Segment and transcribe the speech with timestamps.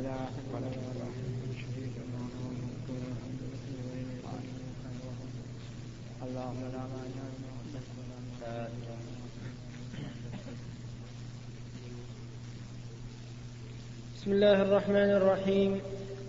[0.00, 0.16] اللهم
[6.72, 7.24] لا مانع
[14.16, 15.80] بسم الله الرحمن الرحيم.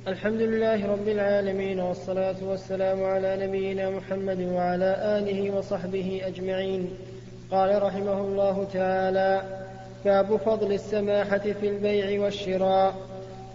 [0.08, 6.90] الحمد لله رب العالمين والصلاة والسلام على نبينا محمد وعلى آله وصحبه أجمعين.
[7.52, 9.44] قال رحمه الله تعالى
[10.06, 13.11] باب فضل السماحة في البيع والشراء.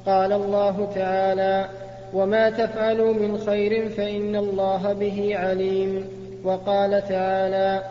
[0.06, 1.69] قال الله تعالى
[2.15, 6.09] وما تفعلوا من خير فإن الله به عليم.
[6.45, 7.82] وقال تعالى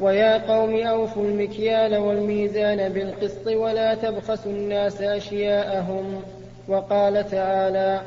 [0.00, 6.22] ويا قوم أوفوا المكيال والميزان بالقسط ولا تبخسوا الناس أشياءهم.
[6.68, 8.00] وقال تعالى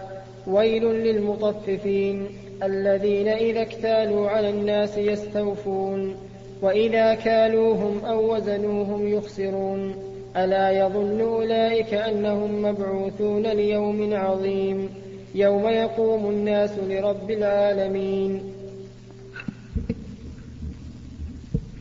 [0.47, 2.27] ويل للمطففين
[2.63, 6.15] الذين إذا اكتالوا على الناس يستوفون
[6.61, 9.95] وإذا كالوهم أو وزنوهم يخسرون.
[10.37, 14.89] ألا يظن أولئك أنهم مبعوثون ليوم عظيم
[15.35, 18.53] يوم يقوم الناس لرب العالمين.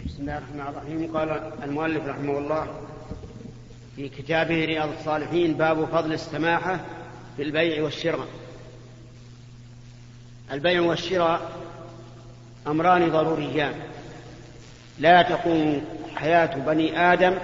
[0.06, 1.16] بسم الله الرحمن الرحيم.
[1.16, 2.66] قال المؤلف رحمه الله
[3.96, 6.80] في كتابه رياض الصالحين باب فضل السماحة
[7.36, 8.26] في البيع والشراء.
[10.52, 11.40] البيع والشراء
[12.66, 13.72] أمران ضروريان.
[14.98, 15.84] لا تقوم
[16.16, 17.34] حياة بني آدم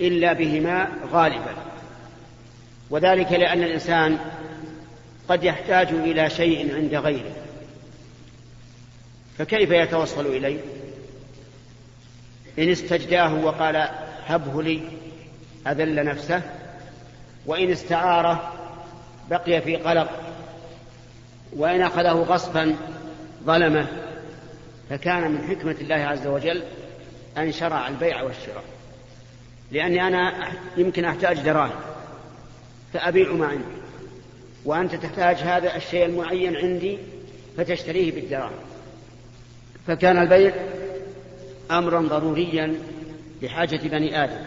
[0.00, 1.54] إلا بهما غالبا.
[2.90, 4.18] وذلك لأن الإنسان
[5.28, 7.32] قد يحتاج إلى شيء عند غيره.
[9.38, 10.60] فكيف يتوصل إليه؟
[12.58, 13.88] إن استجداه وقال
[14.26, 14.80] هبه لي
[15.66, 16.42] أذل نفسه.
[17.46, 18.52] وإن استعاره
[19.30, 20.08] بقي في قلق.
[21.56, 22.76] وإن أخذه غصبا
[23.44, 23.86] ظلمه.
[24.90, 26.62] فكان من حكمة الله عز وجل
[27.38, 28.64] أن شرع البيع والشراء.
[29.72, 31.80] لأني أنا يمكن أحتاج دراهم
[32.92, 33.64] فأبيع ما عندي.
[34.64, 36.98] وأنت تحتاج هذا الشيء المعين عندي
[37.56, 38.58] فتشتريه بالدراهم.
[39.86, 40.54] فكان البيع
[41.70, 42.74] أمرا ضروريا
[43.42, 44.44] لحاجة بني آدم.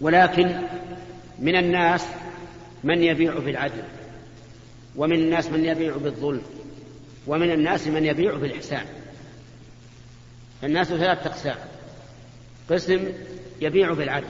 [0.00, 0.60] ولكن
[1.38, 2.06] من الناس
[2.84, 3.82] من يبيع بالعدل
[4.96, 6.42] ومن الناس من يبيع بالظلم
[7.26, 8.84] ومن الناس من يبيع بالإحسان
[10.64, 11.56] الناس ثلاثة أقسام
[12.70, 13.08] قسم
[13.60, 14.26] يبيع بالعدل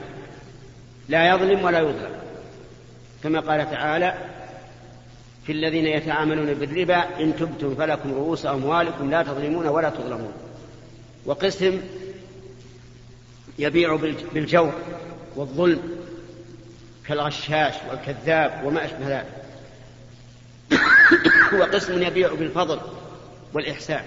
[1.09, 2.21] لا يظلم ولا يظلم.
[3.23, 4.17] كما قال تعالى
[5.45, 10.33] في الذين يتعاملون بالربا إن تبتم فلكم رؤوس أموالكم لا تظلمون ولا تظلمون.
[11.25, 11.81] وقسم
[13.59, 13.95] يبيع
[14.33, 14.73] بالجور
[15.35, 15.81] والظلم
[17.07, 19.41] كالغشاش والكذاب وما أشبه ذلك.
[21.59, 22.79] وقسم يبيع بالفضل
[23.53, 24.03] والإحسان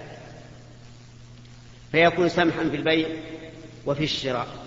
[1.92, 3.08] فيكون سمحا في البيع
[3.86, 4.63] وفي الشراء.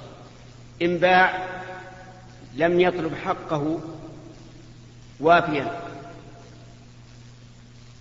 [0.82, 1.48] إن باع
[2.56, 3.80] لم يطلب حقه
[5.20, 5.82] وافيا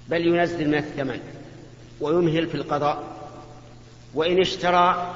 [0.08, 1.20] بل ينزل من الثمن
[2.00, 3.02] ويمهل في القضاء
[4.14, 5.14] وإن اشترى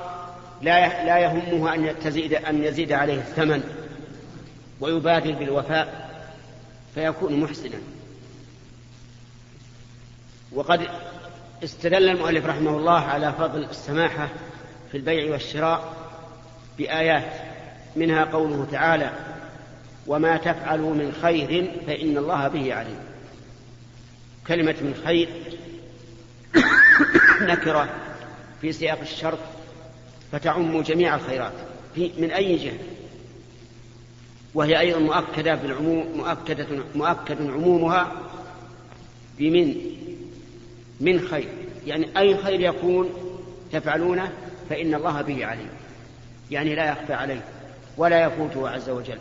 [0.63, 3.63] لا لا يهمه أن تزيد أن يزيد عليه الثمن
[4.81, 6.11] ويبادر بالوفاء
[6.95, 7.79] فيكون محسنا.
[10.53, 10.89] وقد
[11.65, 14.29] استدل المؤلف رحمه الله على فضل السماحة
[14.91, 15.95] في البيع والشراء
[16.79, 17.50] بآيات
[17.97, 19.11] منها قوله تعالى
[20.07, 22.99] وما تفعلوا من خير فإن الله به عليم.
[24.47, 25.29] كلمة من خير
[27.53, 27.89] نكرة
[28.61, 29.39] في سياق الشرط
[30.33, 31.53] فتعم جميع الخيرات
[31.95, 32.79] في من أي جهة؟
[34.55, 38.13] وهي أيضا مؤكدة بالعموم مؤكدة مؤكد عمومها
[39.39, 39.75] بمن؟
[41.01, 41.49] من خير.
[41.87, 43.11] يعني أي خير يكون
[43.73, 44.33] تفعلونه
[44.71, 45.69] فإن الله به عليم.
[46.51, 47.45] يعني لا يخفى عليه.
[48.01, 49.19] ولا يفوته عز وجل.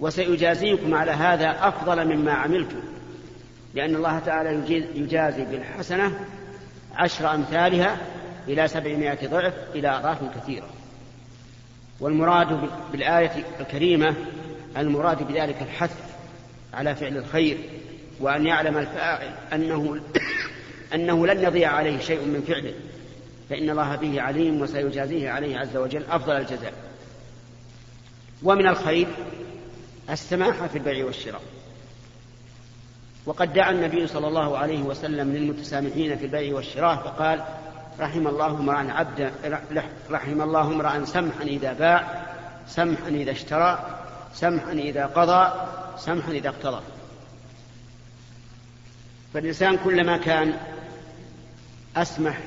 [0.00, 2.80] وسيجازيكم على هذا أفضل مما عملتم
[3.74, 6.20] لأن الله تعالى يجازي بالحسنة
[6.94, 7.96] عشر أمثالها
[8.48, 10.66] إلى سبعمائة ضعف إلى أضعاف كثيرة.
[12.00, 14.14] والمراد بالآية الكريمة
[14.76, 15.96] المراد بذلك الحث
[16.74, 17.58] على فعل الخير
[18.20, 20.00] وأن يعلم الفاعل أنه
[20.94, 22.74] أنه لن يضيع عليه شيء من فعله
[23.50, 26.91] فإن الله به عليم وسيجازيه عليه عز وجل أفضل الجزاء.
[28.44, 29.08] ومن الخير
[30.10, 31.42] السماحة في البيع والشراء.
[33.26, 37.44] وقد دعا النبي صلى الله عليه وسلم للمتسامحين في البيع والشراء فقال
[38.00, 39.32] رحم الله امرأ عبدا
[40.10, 42.26] رحم الله امرأ سمحا إذا باع
[42.68, 44.00] سمحا إذا اشترى
[44.34, 45.52] سمحا إذا قضى
[45.98, 46.82] سمحا إذا اقتضى.
[49.34, 50.58] فالإنسان كلما كان
[51.96, 52.38] أسمح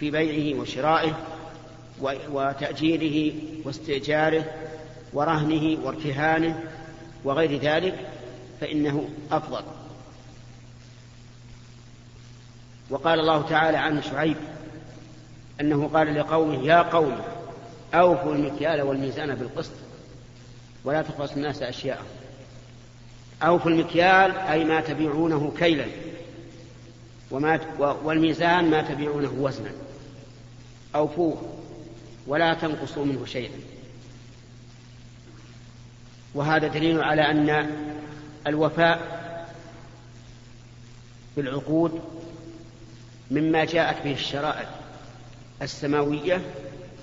[0.00, 1.14] في بيعه وشرائه
[2.30, 3.34] وتأجيره
[3.64, 4.44] واستئجاره
[5.12, 6.62] ورهنه وارتهانه
[7.24, 8.06] وغير ذلك
[8.60, 9.62] فإنه أفضل.
[12.90, 14.36] وقال الله تعالى عن شعيب
[15.60, 17.18] أنه قال لقومه يا قوم
[17.94, 19.72] أوفوا المكيال والميزان بالقسط
[20.84, 22.06] ولا تخلصوا الناس أشياءهم.
[23.42, 25.86] أوفوا المكيال أي ما تبيعونه كيلا
[27.30, 29.70] وما والميزان ما تبيعونه وزنا.
[30.94, 31.42] أوفوه
[32.26, 33.75] ولا تنقصوا منه شيئا.
[36.36, 37.70] وهذا دليل على أن
[38.46, 39.16] الوفاء
[41.36, 42.00] بالعقود
[43.30, 44.68] مما جاءت به الشرائع
[45.62, 46.40] السماوية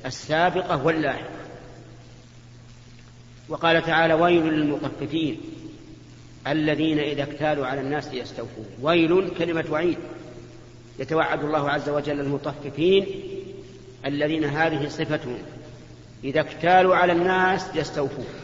[0.06, 1.30] السابقة واللاحقة.
[3.50, 5.42] وقال تعالى ويل للمطففين
[6.48, 8.66] الذين إذا اكتالوا على الناس يستوفون.
[8.82, 9.98] ويل كلمة وعيد.
[11.00, 13.08] يتوعد الله عز وجل المطففين
[14.06, 15.38] الذين هذه صفتهم
[16.24, 18.43] إذا اكتالوا على الناس يستوفون.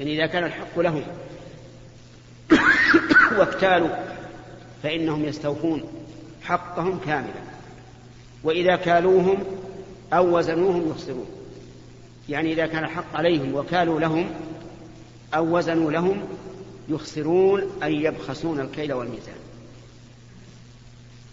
[0.00, 1.02] يعني إذا كان الحق لهم
[3.38, 3.88] واكتالوا
[4.82, 5.84] فإنهم يستوفون
[6.42, 7.42] حقهم كاملا.
[8.44, 9.44] وإذا كالوهم
[10.12, 11.26] أو وزنوهم يخسرون.
[12.28, 14.30] يعني إذا كان الحق عليهم وكالوا لهم
[15.34, 16.22] أو وزنوا لهم
[16.88, 19.34] يخسرون أي يبخسون الكيل والميزان.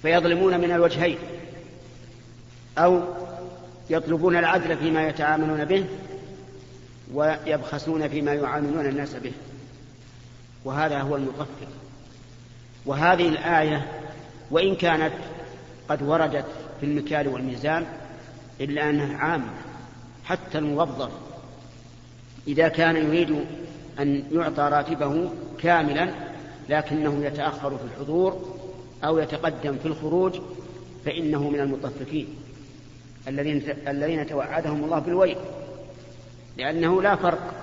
[0.02, 1.18] فيظلمون من الوجهين.
[2.78, 3.02] أو
[3.90, 5.86] يطلبون العدل فيما يتعاملون به
[7.14, 9.32] ويبخسون فيما يعاملون الناس به.
[10.66, 11.68] وهذا هو المطفف
[12.86, 13.88] وهذه الآية
[14.52, 15.14] وإن كانت
[15.90, 16.46] قد وردت
[16.80, 17.86] في المكيال والميزان
[18.62, 19.54] إلا أنها عامة
[20.26, 21.12] حتى الموظف
[22.48, 23.46] إذا كان يريد
[24.00, 25.30] أن يعطى راتبه
[25.60, 26.10] كاملا
[26.70, 28.58] لكنه يتأخر في الحضور
[29.04, 30.40] أو يتقدم في الخروج
[31.06, 32.28] فإنه من المطففين
[33.28, 35.38] الذين الذين توعدهم الله بالويل.
[36.58, 37.54] لأنه لا فرق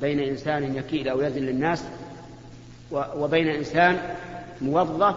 [0.00, 1.84] بين إنسان يكيل أو يزن للناس
[2.92, 3.98] وبين إنسان
[4.60, 5.16] موظف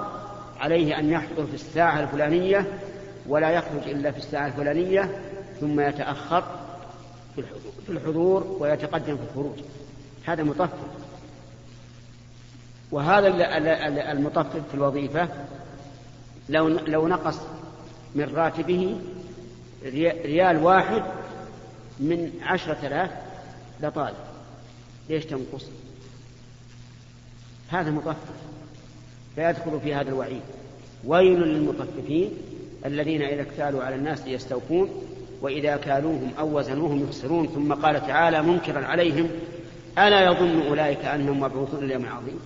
[0.60, 2.66] عليه أن يحضر في الساعة الفلانية
[3.27, 5.21] ولا يخرج إلا في الساعة الفلانية
[5.60, 6.44] ثم يتأخر
[7.86, 9.60] في الحضور ويتقدم في الخروج.
[10.25, 10.69] هذا مطفف
[12.92, 13.27] وهذا
[14.12, 15.27] المطفف في الوظيفة
[16.50, 17.39] لو لو نقص
[18.15, 18.95] من راتبه
[20.25, 21.04] ريال واحد
[22.00, 23.12] من عشرة آلاف
[23.81, 24.13] لطال
[25.10, 25.66] ليش تنقص؟
[27.69, 28.16] هذا مطفف
[29.36, 30.42] فيدخل في هذا الوعيد.
[31.06, 32.31] ويل للمطففين
[32.86, 34.90] الذين إذا اكتالوا على الناس يستوفون
[35.42, 39.30] وإذا كالوهم أو وزنوهم يخسرون ثم قال تعالى منكرا عليهم
[39.98, 42.40] ألا يظن أولئك أنهم مبعوثون ليوم عظيم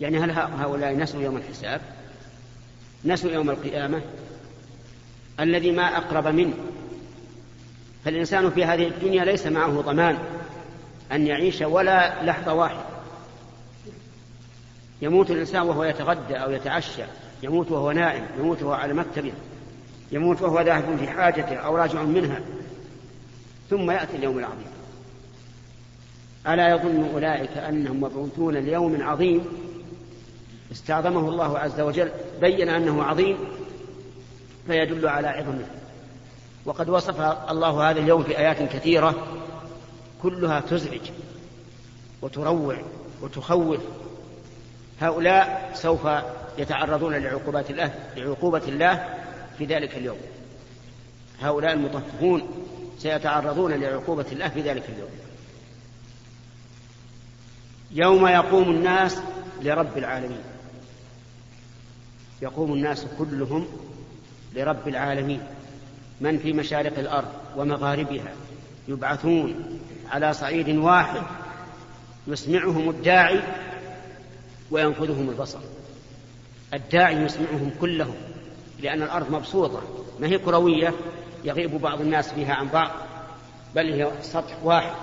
[0.00, 1.80] يعني هل هؤلاء نسوا يوم الحساب؟
[3.04, 4.02] نسوا يوم القيامة؟
[5.40, 6.54] الذي ما أقرب منه
[8.04, 10.18] فالإنسان في هذه الدنيا ليس معه ضمان
[11.12, 12.84] أن يعيش ولا لحظة واحدة.
[15.02, 17.02] يموت الإنسان وهو يتغدى أو يتعشى
[17.42, 19.32] يموت وهو نائم يموت وهو على مكتبه
[20.12, 22.40] يموت وهو ذاهب في حاجته أو راجع منها
[23.70, 24.70] ثم يأتي اليوم العظيم.
[26.48, 29.44] ألا يظن أولئك أنهم مبعوثون ليوم عظيم؟
[30.72, 32.10] استعظمه الله عز وجل
[32.40, 33.36] بين أنه عظيم
[34.66, 35.79] فيدل على عظمه.
[36.70, 37.20] وقد وصف
[37.50, 39.26] الله هذا اليوم في آيات كثيرة
[40.22, 41.00] كلها تزعج
[42.22, 42.76] وتروع
[43.22, 43.80] وتخوف.
[45.00, 46.08] هؤلاء سوف
[46.58, 49.18] يتعرضون لعقوبات الله لعقوبة الله
[49.58, 50.16] في ذلك اليوم.
[51.40, 52.42] هؤلاء المطففون
[52.98, 55.10] سيتعرضون لعقوبة الله في ذلك اليوم.
[57.90, 59.18] يوم يقوم الناس
[59.62, 60.42] لرب العالمين.
[62.42, 63.66] يقوم الناس كلهم
[64.54, 65.40] لرب العالمين.
[66.20, 68.32] من في مشارق الأرض ومغاربها
[68.88, 69.78] يبعثون
[70.10, 71.22] على صعيد واحد
[72.26, 73.40] يسمعهم الداعي
[74.70, 75.58] وينفذهم البصر.
[76.74, 78.14] الداعي يسمعهم كلهم
[78.80, 79.82] لأن الأرض مبسوطة.
[80.20, 80.94] ما هي كروية
[81.44, 82.90] يغيب بعض الناس فيها عن بعض
[83.74, 84.94] بل هي سطح واحد.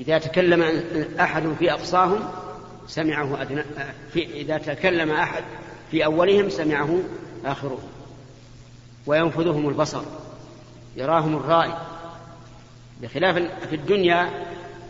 [0.00, 0.82] إذا تكلم
[1.20, 2.20] أحد في أقصاهم
[2.86, 3.62] سمعه أدنى
[4.12, 5.44] في إذا تكلم أحد
[5.90, 6.98] في أولهم سمعه
[7.44, 7.97] آخرهم.
[9.08, 10.02] وينفذهم البصر
[10.96, 11.74] يراهم الرائي.
[13.02, 13.36] بخلاف
[13.68, 14.30] في الدنيا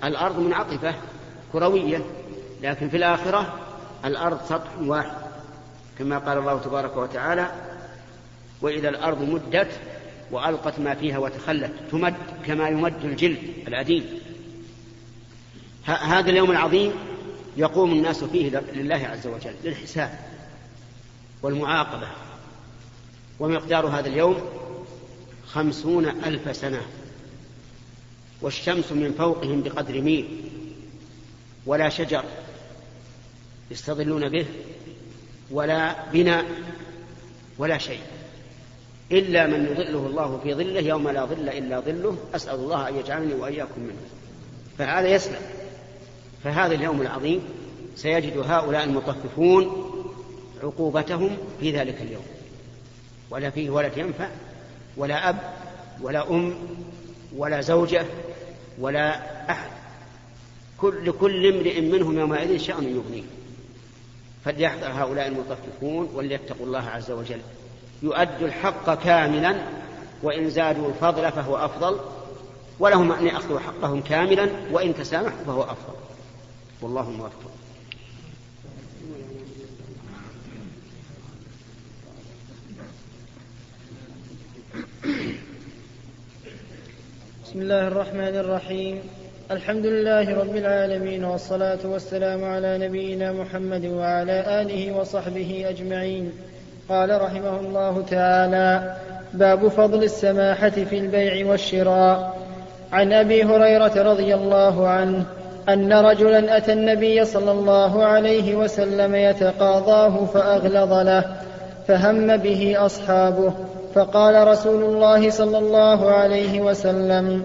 [0.04, 0.94] الأرض منعطفة
[1.52, 2.04] كروية
[2.62, 3.58] لكن في الآخرة
[4.04, 5.16] الأرض سطح واحد.
[5.98, 7.52] كما قال الله تبارك وتعالى
[8.62, 9.70] وإذا الأرض مدت
[10.30, 12.14] وألقت ما فيها وتخلت تمد
[12.46, 14.04] كما يمد الجلد العديم
[15.84, 16.92] هذا اليوم العظيم
[17.56, 20.18] يقوم الناس فيه لله عز وجل للحساب
[21.42, 22.06] والمعاقبة.
[23.40, 24.36] ومقدار هذا اليوم
[25.46, 26.80] خمسون ألف سنة.
[28.42, 30.28] والشمس من فوقهم بقدر ميل.
[31.66, 32.24] ولا شجر
[33.70, 34.46] يستظلون به
[35.50, 36.44] ولا بناء
[37.58, 38.00] ولا شيء.
[39.12, 43.34] إلا من يظله الله في ظله يوم لا ظل إلا ظله أسأل الله أن يجعلني
[43.34, 44.02] وإياكم منه.
[44.78, 45.40] فهذا يسلم.
[46.44, 47.40] فهذا اليوم العظيم
[47.96, 49.90] سيجد هؤلاء المطففون
[50.62, 52.37] عقوبتهم في ذلك اليوم.
[53.30, 54.28] ولا فيه ولد ينفع
[54.96, 55.36] ولا أب
[56.02, 56.54] ولا أم
[57.36, 58.04] ولا زوجة
[58.78, 59.20] ولا
[59.50, 59.70] أحد.
[60.78, 63.24] كل لكل امرئ منهم يومئذ شأن يغنيه.
[64.44, 67.40] فليحذر هؤلاء المطففون وليتقوا الله عز وجل.
[68.02, 69.54] يؤدوا الحق كاملا
[70.22, 72.00] وإن زادوا الفضل فهو أفضل
[72.78, 75.94] ولهم أن يأخذوا حقهم كاملا وإن تسامحوا فهو أفضل.
[76.82, 77.57] والله موفق.
[85.04, 85.14] بسم
[87.54, 89.00] الله الرحمن الرحيم.
[89.50, 96.32] الحمد لله رب العالمين والصلاة والسلام على نبينا محمد وعلى آله وصحبه أجمعين.
[96.88, 98.96] قال رحمه الله تعالى
[99.34, 102.38] باب فضل السماحة في البيع والشراء.
[102.92, 105.24] عن أبي هريرة رضي الله عنه
[105.68, 111.47] أن رجلا أتى النبي صلى الله عليه وسلم يتقاضاه فأغلظ له.
[111.88, 113.52] فهم به أصحابه
[113.94, 117.42] فقال رسول الله صلى الله عليه وسلم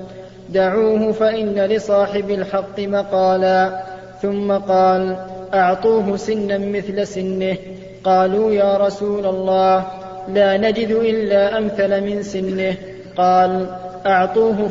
[0.50, 3.84] دعوه فإن لصاحب الحق مقالا.
[4.22, 5.16] ثم قال
[5.54, 7.58] أعطوه سنا مثل سنه.
[8.04, 9.86] قالوا يا رسول الله
[10.28, 12.76] لا نجد إلا أمثل من سنه.
[13.18, 13.68] قال
[14.06, 14.70] أعطوه,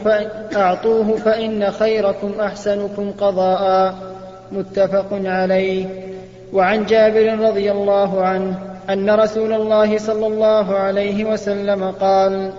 [0.57, 3.95] أعطوه فإن خيركم أحسنكم قضاء.
[4.53, 5.87] متفق عليه.
[6.53, 12.53] وعن جابر رضي الله عنه أن رسول الله صلى الله عليه وسلم قال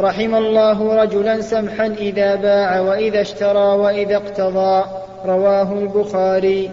[0.00, 4.84] رحم الله رجلا سمحا إذا باع وإذا اشترى وإذا اقتضى
[5.26, 6.70] رواه البخاري.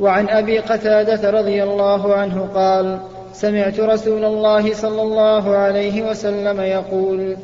[0.00, 2.98] وعن أبي قتادة رضي الله عنه قال
[3.32, 7.36] سمعت رسول الله صلى الله عليه وسلم يقول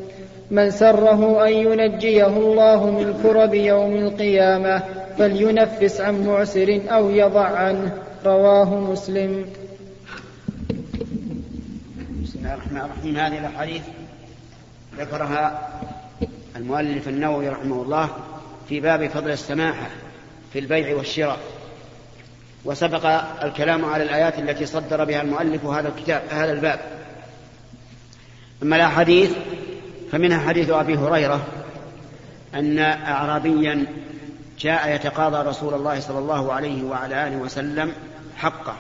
[0.51, 4.83] من سره أن ينجيه الله من كرب يوم القيامة
[5.19, 7.93] فلينفس عن معسر أو يضع عنه
[8.27, 9.45] رواه مسلم
[12.23, 13.17] بسم الله الرحمن الرحيم.
[13.17, 13.83] هذه الأحاديث
[14.99, 15.71] ذكرها
[16.57, 18.11] المؤلف النووي رحمه الله
[18.69, 19.87] في باب فضل السماحة
[20.53, 21.39] في البيع والشراء.
[22.65, 23.07] وسبق
[23.45, 26.81] الكلام على الآيات التي صدر بها المؤلف هذا الكتاب هذا الباب.
[28.63, 29.33] أما الأحاديث
[30.13, 31.47] فمنها حديث أبي هريرة
[32.55, 33.87] أن أعرابيا
[34.59, 37.93] جاء يتقاضى رسول الله صلى الله عليه وعلى آله وسلم
[38.37, 38.75] حقه.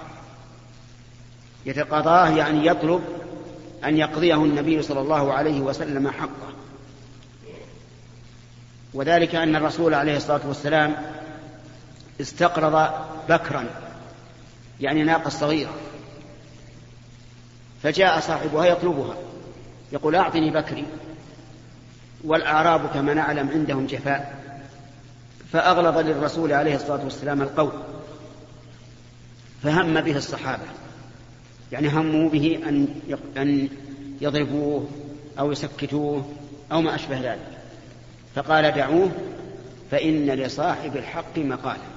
[1.66, 3.20] يتقاضاه يعني يطلب
[3.85, 6.53] أن يقضيه النبي صلى الله عليه وسلم حقه.
[8.95, 10.97] وذلك أن الرسول عليه الصلاة والسلام
[12.21, 12.91] استقرض
[13.29, 13.67] بكرا
[14.81, 15.75] يعني ناقة صغيرة
[17.83, 19.17] فجاء صاحبها يطلبها
[19.93, 20.85] يقول أعطني بكري
[22.25, 24.41] والأعراب كما نعلم عندهم جفاء
[25.53, 27.73] فأغلظ للرسول عليه الصلاة والسلام القول
[29.63, 30.63] فهم به الصحابة.
[31.73, 32.89] يعني هموا به أن
[33.37, 33.69] أن
[34.21, 34.89] يضربوه
[35.39, 36.29] أو يسكتوه
[36.73, 37.59] أو ما أشبه ذلك.
[38.35, 39.11] فقال دعوه
[39.91, 41.91] فإن لصاحب الحق مقالا.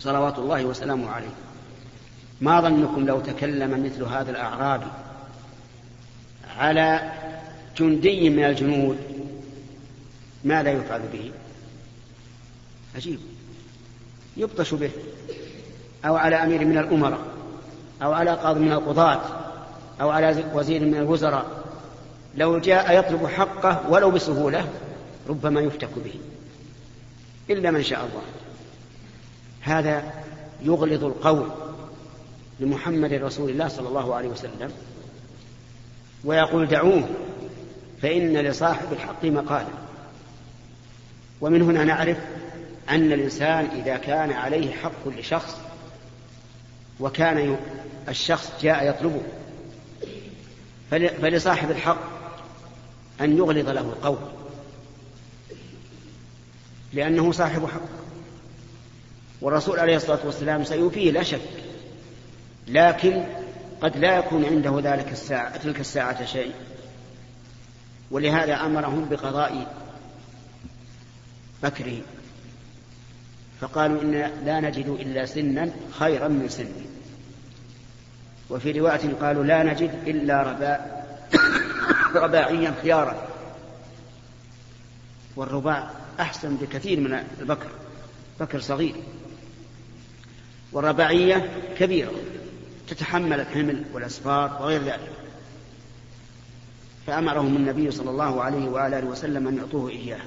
[0.00, 1.34] صلوات الله وسلامه عليه.
[2.40, 4.86] ما ظنكم لو تكلم مثل هذا الأعرابي
[6.58, 7.12] على
[7.78, 8.98] جندي من الجنود
[10.44, 11.30] ماذا يفعل به؟
[12.96, 13.18] عجيب.
[14.36, 14.90] يبطش به
[16.04, 17.31] أو على أمير من الأمراء.
[18.02, 19.20] أو على قاضي من القضاة
[20.00, 21.46] أو على وزير من الوزراء
[22.36, 24.68] لو جاء يطلب حقه ولو بسهولة
[25.28, 26.14] ربما يفتك به
[27.50, 28.22] إلا من شاء الله.
[29.60, 30.12] هذا
[30.62, 31.48] يغلظ القول
[32.60, 34.70] لمحمد رسول الله صلى الله عليه وسلم
[36.24, 37.08] ويقول دعوه
[38.02, 39.82] فإن لصاحب الحق مقالا.
[41.40, 42.16] ومن هنا نعرف
[42.88, 45.56] أن الإنسان إذا كان عليه حق لشخص
[47.02, 47.56] وكان
[48.08, 49.22] الشخص جاء يطلبه.
[51.20, 52.00] فلصاحب الحق
[53.20, 54.18] أن يغلظ له القول.
[56.92, 57.80] لأنه صاحب حق.
[59.40, 61.40] والرسول عليه الصلاة والسلام سيوفيه لا شك.
[62.68, 63.24] لكن
[63.80, 66.52] قد لا يكون عنده ذلك الساعة تلك الساعة شيء.
[68.10, 69.74] ولهذا أمرهم بقضاء
[71.62, 72.00] بكره
[73.62, 76.72] فقالوا إن لا نجد إلا سنا خيرا من سن.
[78.50, 81.06] وفي رواية قالوا لا نجد إلا رباء
[82.14, 83.28] رباعيا خيارا.
[85.36, 85.90] والرباع
[86.20, 87.68] أحسن بكثير من البكر
[88.40, 88.94] بكر صغير.
[90.72, 92.12] والرباعية كبيرة
[92.88, 95.12] تتحمل الحمل والأسفار وغير ذلك.
[97.06, 100.20] فأمرهم النبي صلى الله عليه وآله وسلم أن يعطوه إياه.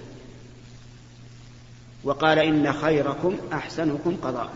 [2.05, 4.49] وقال إن خيركم أحسنكم قضاء.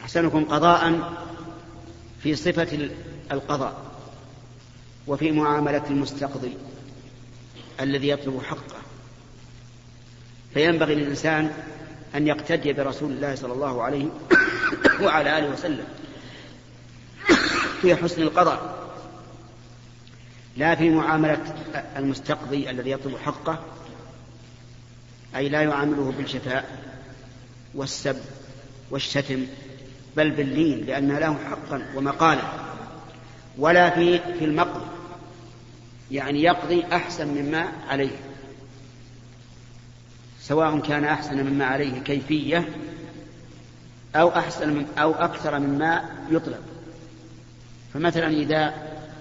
[0.00, 1.12] أحسنكم قضاء
[2.22, 2.90] في صفة
[3.32, 3.82] القضاء
[5.06, 6.56] وفي معاملة المستقضي
[7.80, 8.78] الذي يطلب حقه.
[10.54, 11.52] فينبغي للإنسان
[12.14, 14.06] أن يقتدي برسول الله صلى الله عليه
[15.02, 15.84] وعلى آله وسلم
[17.82, 18.88] في حسن القضاء
[20.56, 21.54] لا في معاملة
[21.96, 23.58] المستقضي الذي يطلب حقه
[25.36, 26.78] أي لا يعامله بالجفاء
[27.74, 28.16] والسب
[28.90, 29.46] والشتم
[30.16, 32.42] بل باللين لأن له حقا ومقالا.
[33.58, 34.86] ولا في في المقضي
[36.10, 38.16] يعني يقضي أحسن مما عليه.
[40.40, 42.68] سواء كان أحسن مما عليه كيفية
[44.16, 46.62] أو أحسن من أو أكثر مما يطلب.
[47.94, 48.74] فمثلا إذا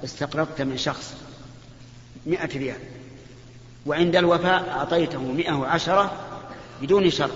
[0.04, 1.16] استقرضت من شخص
[2.26, 2.80] مئة ريال
[3.88, 6.12] وعند الوفاء أعطيته مئة وعشرة
[6.82, 7.32] بدون شرط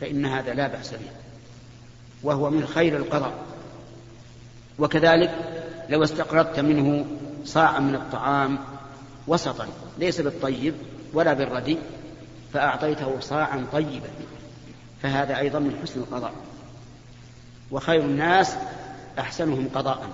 [0.00, 1.10] فإن هذا لا بأس به
[2.22, 3.32] وهو من خير القضاء.
[4.78, 5.34] وكذلك
[5.88, 7.06] لو استقرضت منه
[7.44, 8.58] صاعا من الطعام
[9.26, 9.66] وسطا
[9.98, 10.74] ليس بالطيب
[11.12, 11.78] ولا بالردي
[12.52, 14.10] فأعطيته صاعا طيبا
[15.02, 16.32] فهذا أيضا من حسن القضاء.
[17.70, 18.56] وخير الناس
[19.18, 20.08] أحسنهم قضاء.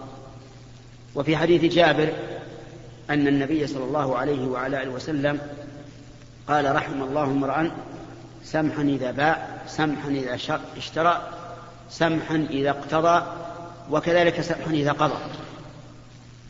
[1.14, 2.12] وفي حديث جابر
[3.10, 5.38] أن النبي صلى الله عليه وعلى آله وسلم
[6.48, 7.70] قال رحم الله امرأ
[8.44, 10.38] سمحا إذا باع سمحا إذا
[10.76, 11.32] اشترى
[11.90, 13.26] سمحا إذا اقتضى
[13.90, 15.14] وكذلك سمحا إذا قضى.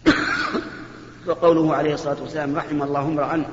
[1.27, 3.45] وقوله عليه الصلاة والسلام رحم الله امرأ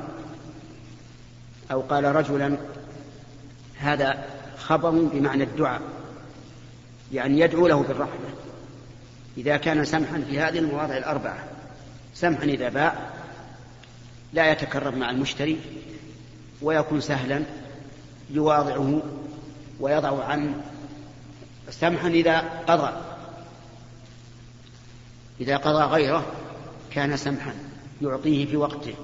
[1.72, 2.58] أو قال رجلا
[3.78, 4.24] هذا
[4.58, 5.82] خبر بمعنى الدعاء
[7.14, 8.30] يعني يدعو له بالرحمة
[9.38, 11.44] إذا كان سمحا في هذه المواضع الأربعة.
[12.14, 13.10] سمحا إذا باع
[14.34, 15.60] لا يتكرر مع المشتري
[16.62, 17.44] ويكون سهلا
[18.30, 19.02] يواضعه
[19.80, 20.62] ويضع عنه
[21.70, 22.94] سمحا إذا قضى.
[25.42, 26.26] إذا قضى غيره
[26.92, 27.54] كان سمحا
[28.02, 28.96] يعطيه في وقته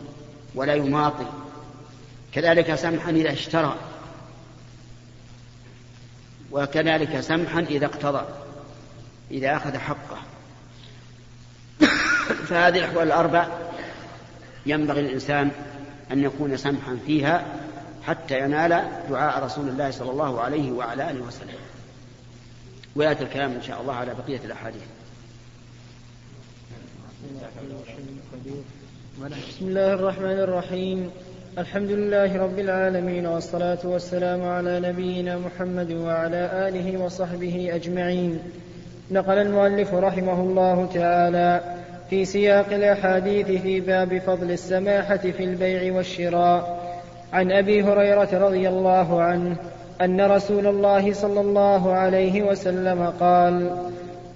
[0.56, 1.26] ولا يماطل.
[2.32, 3.76] كذلك سمحا إذا اشترى
[6.52, 8.26] وكذلك سمحا إذا اقتضى
[9.32, 10.29] إذا أخذ حقه.
[12.34, 13.48] فهذه الأحوال الأربع
[14.66, 15.52] ينبغي للإنسان
[16.12, 17.46] أن يكون سمحا فيها
[18.08, 21.60] حتى ينال دعاء رسول الله صلى الله عليه وعلى آله وسلم.
[22.96, 24.82] ويأتي الكلام إن شاء الله على بقية الأحاديث.
[29.50, 31.12] بسم الله الرحمن الرحيم.
[31.58, 38.40] الحمد لله رب العالمين والصلاة والسلام على نبينا محمد وعلى آله وصحبه أجمعين.
[39.12, 41.79] نقل المؤلف رحمه الله تعالى
[42.10, 46.90] في سياق الأحاديث في باب فضل السماحة في البيع والشراء.
[47.34, 49.56] عن أبي هريرة رضي الله عنه
[50.02, 53.78] أن رسول الله صلى الله عليه وسلم قال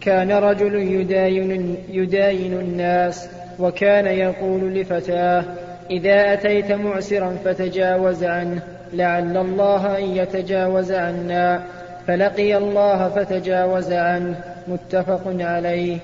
[0.02, 5.44] كان رجل يداين, يداين الناس وكان يقول لفتاه
[5.90, 8.62] إذا أتيت معسرا فتجاوز عنه
[8.94, 11.64] لعل الله أن يتجاوز عنا
[12.08, 14.36] فلقي الله فتجاوز عنه.
[14.68, 15.98] متفق عليه.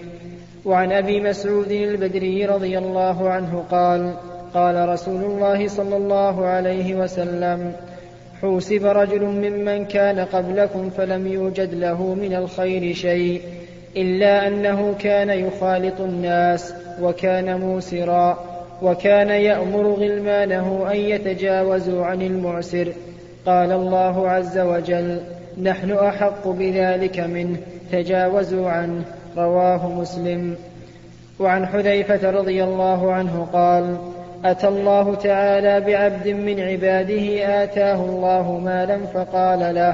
[0.66, 4.14] وعن أبي مسعود البدري رضي الله عنه قال
[4.54, 7.74] قال رسول الله صلى الله عليه وسلم
[8.42, 13.42] حوسب رجل ممن كان قبلكم فلم يوجد له من الخير شيء
[13.98, 18.46] إلا أنه كان يخالط الناس وكان موسرا
[18.82, 22.94] وكان يأمر غلمانه أن يتجاوزوا عن المعسر.
[23.46, 25.20] قال الله عز وجل
[25.62, 27.58] نحن أحق بذلك منه
[27.92, 29.04] تجاوزوا عنه.
[29.38, 30.56] رواه مسلم.
[31.40, 33.98] وعن حذيفة رضي الله عنه قال
[34.46, 39.94] أتى الله تعالى بعبد من عباده آتاه الله مالا فقال له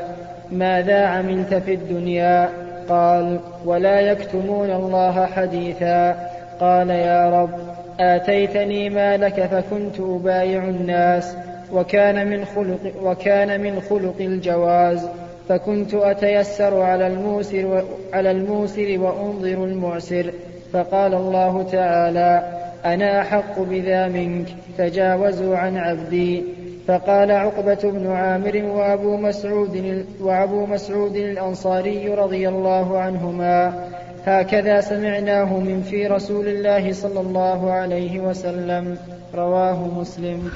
[0.51, 2.49] ماذا عملت في الدنيا؟
[2.89, 6.29] قال ولا يكتمون الله حديثا.
[6.59, 7.59] قال يا رب
[7.99, 11.35] آتيتني مالك فكنت أبايع الناس
[11.73, 15.07] وكان من خلق وكان من خلق الجواز.
[15.49, 20.31] فكنت أتيسر على الموسر على الموسر وأنظر المعسر.
[20.73, 26.43] فقال الله تعالى أنا أحق بذا منك تجاوزوا عن عبدي.
[26.87, 33.87] فقال عقبة بن عامر وأبو مسعود وأبو مسعود الأنصاري رضي الله عنهما
[34.25, 38.97] هكذا سمعناه من في رسول الله صلى الله عليه وسلم.
[39.35, 40.51] رواه مسلم.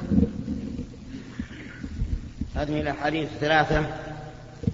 [2.56, 3.86] هذه الأحاديث الثلاثة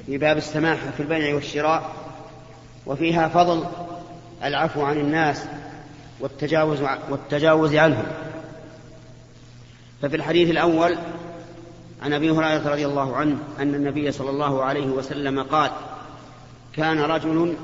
[0.05, 1.95] في باب السماحة في البيع والشراء
[2.85, 3.65] وفيها فضل
[4.43, 5.43] العفو عن الناس
[6.19, 8.05] والتجاوز والتجاوز عنهم.
[10.01, 10.97] ففي الحديث الأول
[12.01, 15.71] عن أبي هريرة رضي الله عنه أن النبي صلى الله عليه وسلم قال
[16.73, 17.55] كان رجل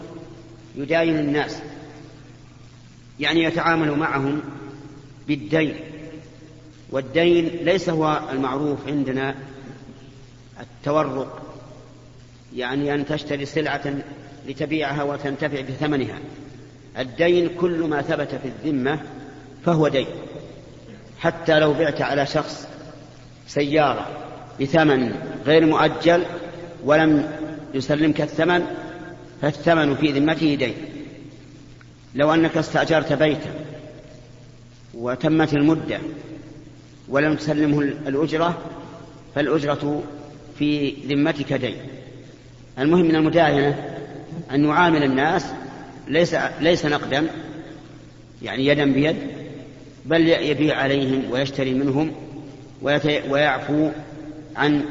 [0.76, 1.58] يداين الناس
[3.20, 4.42] يعني يتعامل معهم
[5.28, 5.76] بالدين
[6.90, 9.36] والدين ليس هو المعروف عندنا
[10.60, 11.51] التورق
[12.56, 13.94] يعني أن تشتري سلعة
[14.48, 16.20] لتبيعها وتنتفع بثمنها.
[16.98, 19.00] الدين كل ما ثبت في الذمة
[19.66, 20.06] فهو دين.
[21.20, 22.68] حتى لو بعت على شخص
[23.48, 24.08] سيارة
[24.62, 26.24] بثمن غير مؤجل
[26.84, 27.32] ولم
[27.74, 28.66] يسلمك الثمن
[29.42, 30.76] فالثمن في ذمته دين.
[32.16, 33.54] لو أنك استأجرت بيتا
[34.94, 36.00] وتمت المدة
[37.10, 38.58] ولم تسلمه الأجرة
[39.36, 40.04] فالأجرة
[40.60, 41.76] في ذمتك دين.
[42.82, 43.98] المهم من المداهنة
[44.52, 45.46] أن نعامل الناس
[46.08, 47.28] ليس ليس نقدا
[48.42, 49.18] يعني يدا بيد
[50.06, 52.12] بل يبيع عليهم ويشتري منهم
[53.30, 53.90] ويعفو
[54.56, 54.86] عن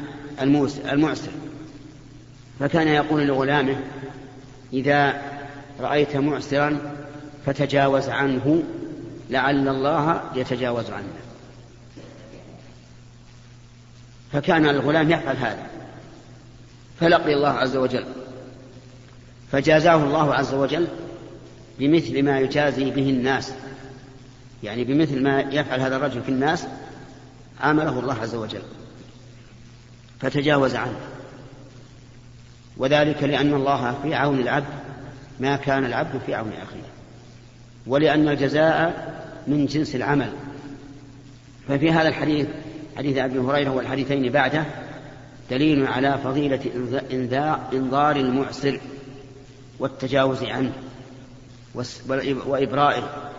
[0.91, 1.31] المعسر.
[2.59, 3.75] فكان يقول لغلامه
[4.73, 5.21] إذا
[5.79, 6.95] رأيت معسرا
[7.45, 8.63] فتجاوز عنه
[9.29, 11.13] لعل الله يتجاوز عنه.
[14.33, 15.80] فكان الغلام يفعل هذا.
[17.01, 18.05] فلقي الله عز وجل.
[19.51, 20.87] فجازاه الله عز وجل
[21.79, 23.53] بمثل ما يجازي به الناس.
[24.63, 26.67] يعني بمثل ما يفعل هذا الرجل في الناس
[27.61, 28.61] عامله الله عز وجل.
[30.19, 30.99] فتجاوز عنه.
[32.77, 34.73] وذلك لأن الله في عون العبد
[35.39, 36.91] ما كان العبد في عون أخيه.
[37.87, 39.11] ولأن الجزاء
[39.47, 40.33] من جنس العمل.
[41.67, 42.47] ففي هذا الحديث
[42.97, 44.65] حديث أبي هريرة والحديثين بعده
[45.51, 46.59] دليل على فضيلة
[47.73, 48.79] إنذار المعسر
[49.79, 50.71] والتجاوز عنه
[52.45, 53.31] وإبرائه.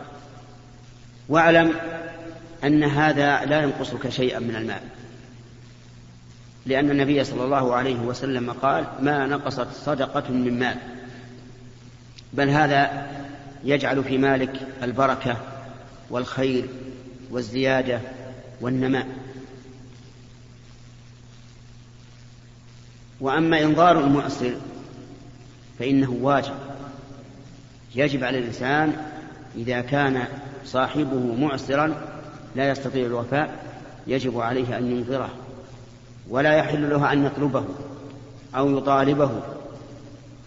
[1.29, 1.73] واعلم
[2.65, 4.81] أن هذا لا ينقصك شيئا من المال.
[6.67, 10.77] لأن النبي صلى الله عليه وسلم قال ما نقصت صدقة من مال.
[12.33, 13.07] بل هذا
[13.65, 15.37] يجعل في مالك البركة
[16.11, 16.65] والخير
[17.31, 18.01] والزيادة
[18.61, 19.07] والنماء.
[23.23, 24.55] وأما إنظار المؤسر
[25.79, 26.55] فإنه واجب.
[27.95, 28.97] يجب على الإنسان
[29.57, 30.25] إذا كان
[30.65, 31.95] صاحبه معسرا
[32.57, 33.65] لا يستطيع الوفاء
[34.07, 35.29] يجب عليه أن ينظره.
[36.29, 37.65] ولا يحل له أن يطلبه
[38.57, 39.31] أو يطالبه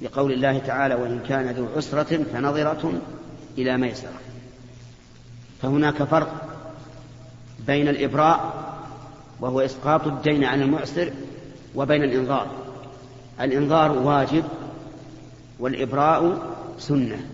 [0.01, 2.93] لقول الله تعالى وإن كان ذو عسرة فنظرة
[3.57, 4.19] إلى ميسرة.
[5.61, 6.47] فهناك فرق
[7.67, 8.53] بين الإبراء
[9.39, 11.11] وهو إسقاط الدين عن المعسر
[11.75, 12.64] وبين الإنظار.
[13.41, 14.43] الإنظار واجب
[15.59, 16.39] والإبراء
[16.79, 17.25] سنة.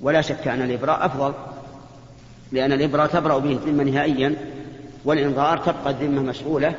[0.00, 1.34] ولا شك أن الإبراء أفضل
[2.52, 4.34] لأن الإبراء تبرأ به الذمة نهائيا
[5.04, 6.74] والإنظار تبقى الذمة مشغولة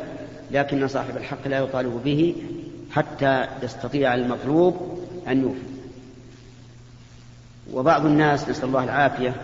[0.52, 2.36] لكن صاحب الحق لا يطالب به
[2.92, 5.72] حتى يستطيع المطلوب أن يوفي.
[7.74, 9.36] وبعض الناس نسأل الله العافية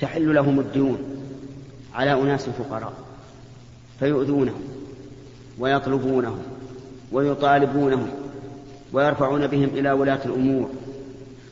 [0.00, 0.98] تحل لهم الديون
[1.94, 2.92] على أناس فقراء
[3.98, 4.60] فيؤذونهم
[5.58, 6.57] ويطلبونهم.
[7.12, 8.08] ويطالبونهم
[8.92, 10.70] ويرفعون بهم إلى ولاة الأمور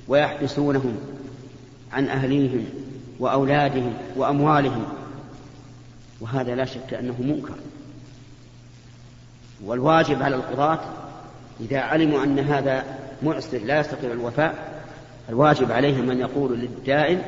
[0.08, 0.96] ويحبسونهم
[1.92, 2.64] عن أهليهم
[3.18, 4.84] وأولادهم وأموالهم.
[6.20, 7.54] وهذا لا شك أنه منكر.
[9.64, 10.80] والواجب على القضاة
[11.60, 12.84] إذا علموا أن هذا
[13.22, 14.82] معسر لا يستطيع الوفاء
[15.28, 17.22] الواجب عليهم أن يقولوا للدائن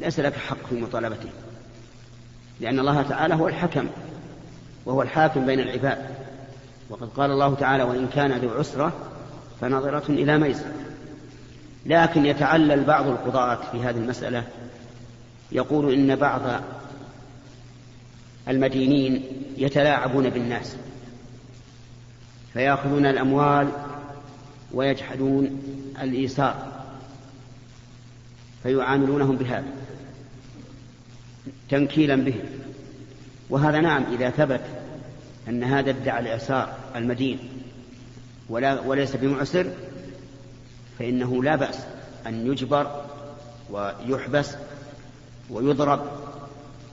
[0.00, 1.28] ليس لك حق في مطالبته
[2.60, 3.86] لأن الله تعالى هو الحكم
[4.86, 5.98] وهو الحاكم بين العباد.
[6.90, 8.92] وقد قال الله تعالى وإن كان ذو عسرة
[9.60, 10.72] فنظرة إلى ميسر
[11.86, 14.44] لكن يتعلل بعض القضاة في هذه المسألة.
[15.52, 16.40] يقول إن بعض
[18.48, 19.22] المدينين
[19.56, 20.76] يتلاعبون بالناس.
[22.52, 23.68] فيأخذون الأموال
[24.72, 25.62] ويجحدون
[26.02, 26.72] الإيسار
[28.62, 29.72] فيعاملونهم بهذا.
[31.70, 32.44] تنكيلا بهم.
[33.50, 34.83] وهذا نعم إذا ثبت
[35.48, 37.38] أن هذا ادعى الإعسار المدين
[38.48, 39.66] ولا وليس بمعسر
[40.98, 41.78] فإنه لا بأس
[42.26, 43.04] أن يجبر
[43.70, 44.56] ويحبس
[45.50, 46.00] ويضرب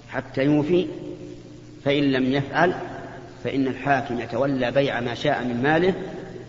[0.09, 0.87] حتى يوفي
[1.85, 2.75] فإن لم يفعل
[3.43, 5.93] فإن الحاكم يتولى بيع ما شاء من ماله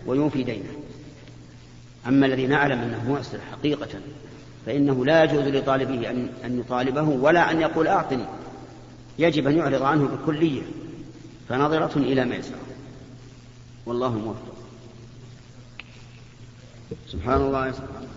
[0.05, 0.69] ويوفي دينه.
[2.07, 3.89] أما الذي نعلم أنه مؤسر حقيقة
[4.65, 8.25] فإنه لا يجوز لطالبه أن أن يطالبه ولا أن يقول أعطني.
[9.19, 10.61] يجب أن يعرض عنه بكلية.
[11.53, 12.57] فنظرة إلى ميسرة
[13.85, 14.55] والله موفق.
[17.07, 17.71] سبحان الله.
[17.71, 18.07] سبحان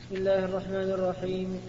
[0.00, 1.60] بسم الله الرحمن الرحيم.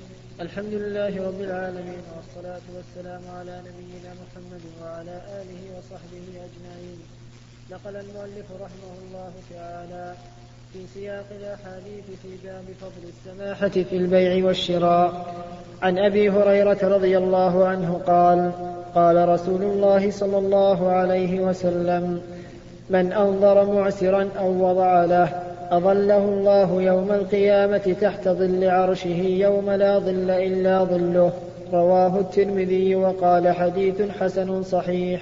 [0.41, 6.99] الحمد لله رب العالمين والصلاة والسلام على نبينا محمد وعلى آله وصحبه أجمعين.
[7.71, 10.05] نقل المؤلف رحمه الله تعالى
[10.77, 15.35] في سياق الأحاديث في باب فضل السماحة في البيع والشراء.
[15.81, 18.51] عن أبي هريرة رضي الله عنه قال
[18.95, 22.21] قال رسول الله صلى الله عليه وسلم
[22.89, 25.29] من أنظر معسرا أو وضع له
[25.71, 31.31] أظله الله يوم القيامة تحت ظل عرشه يوم لا ظل إلا ظله.
[31.73, 35.21] رواه الترمذي وقال حديث حسن صحيح.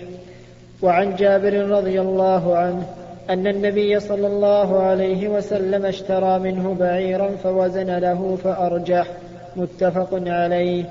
[0.82, 2.86] وعن جابر رضي الله عنه
[3.30, 9.08] أن النبي صلى الله عليه وسلم اشترى منه بعيرا فوزن له فأرجح.
[9.56, 10.84] متفق عليه.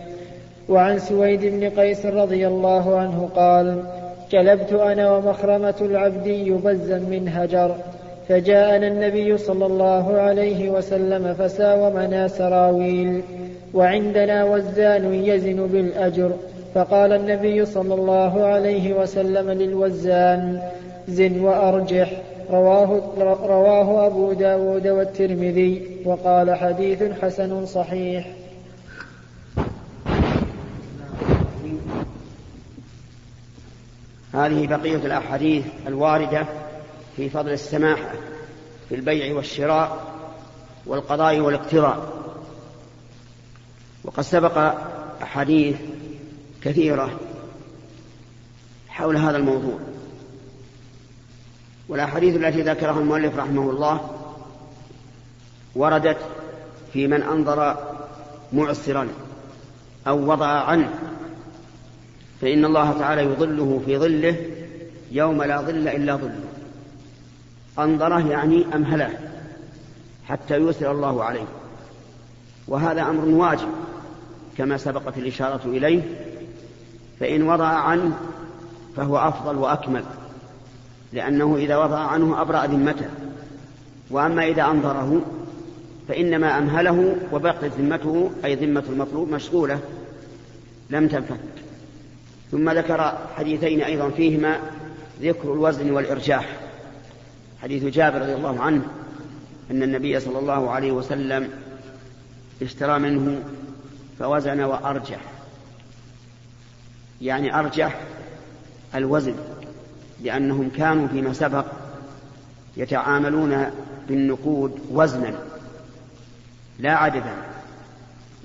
[0.68, 3.83] وعن سويد بن قيس رضي الله عنه قال
[4.31, 7.77] جلبت أنا ومخرمة العبدي بزا من هجر.
[8.29, 13.23] فجاءنا النبي صلى الله عليه وسلم فساومنا سراويل
[13.75, 16.33] وعندنا وزان يزن بالأجر.
[16.75, 20.62] فقال النبي صلى الله عليه وسلم للوزان
[21.09, 22.23] زن وأرجح.
[22.51, 23.03] رواه,
[23.47, 28.27] رواه أبو داود والترمذي وقال حديث حسن صحيح.
[34.33, 36.47] هذه بقية الأحاديث الواردة
[37.17, 38.12] في فضل السماحة
[38.88, 40.14] في البيع والشراء
[40.87, 42.25] والقضاء والاقتراء.
[44.05, 44.75] وقد سبق
[45.23, 45.77] أحاديث
[46.62, 47.11] كثيرة
[48.88, 49.93] حول هذا الموضوع.
[51.88, 54.11] والأحاديث التي ذكرها المؤلف رحمه الله
[55.75, 56.18] وردت
[56.92, 57.77] في من أنظر
[58.53, 59.09] معسرا
[60.09, 60.90] أو وضع عنه
[62.40, 64.37] فإن الله تعالى يظله في ظله
[65.12, 66.44] يوم لا ظل إلا ظله.
[67.79, 69.11] أنظره يعني أمهله
[70.29, 71.47] حتى يسر الله عليه.
[72.68, 73.68] وهذا أمر واجب
[74.59, 76.03] كما سبقت الإشارة إليه
[77.20, 78.18] فإن وضع عنه
[78.97, 80.05] فهو أفضل وأكمل.
[81.14, 83.09] لأنه إذا وضع عنه أبرأ ذمته.
[84.11, 85.22] وأما إذا أنظره
[86.09, 89.81] فإنما أمهله وبقيت ذمته أي ذمة المطلوب مشغولة
[90.90, 91.40] لم تنفك.
[92.53, 94.61] ثم ذكر حديثين أيضا فيهما
[95.22, 96.57] ذكر الوزن والإرجاح.
[97.62, 98.83] حديث جابر رضي الله عنه
[99.70, 101.48] أن النبي صلى الله عليه وسلم
[102.62, 103.42] اشترى منه
[104.18, 105.20] فوزن وأرجح.
[107.22, 108.00] يعني أرجح
[108.94, 109.35] الوزن.
[110.24, 111.66] لأنهم كانوا فيما سبق
[112.76, 113.70] يتعاملون
[114.08, 115.34] بالنقود وزنا
[116.78, 117.34] لا عددا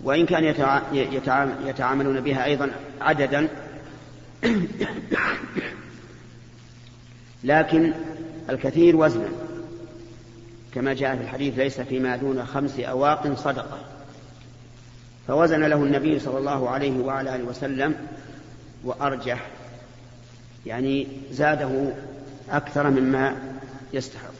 [0.04, 0.44] وإن كان
[1.66, 3.48] يتعاملون بها أيضا عددا
[7.44, 7.94] لكن
[8.50, 9.30] الكثير وزنا.
[10.76, 13.80] كما جاء في الحديث ليس فيما دون خمس أواق صدقة.
[15.28, 17.96] فوزن له النبي صلى الله عليه وعلى آله وسلم
[18.84, 19.48] وأرجح.
[20.70, 21.92] يعني زاده
[22.50, 23.36] أكثر مما
[23.94, 24.32] يستحق.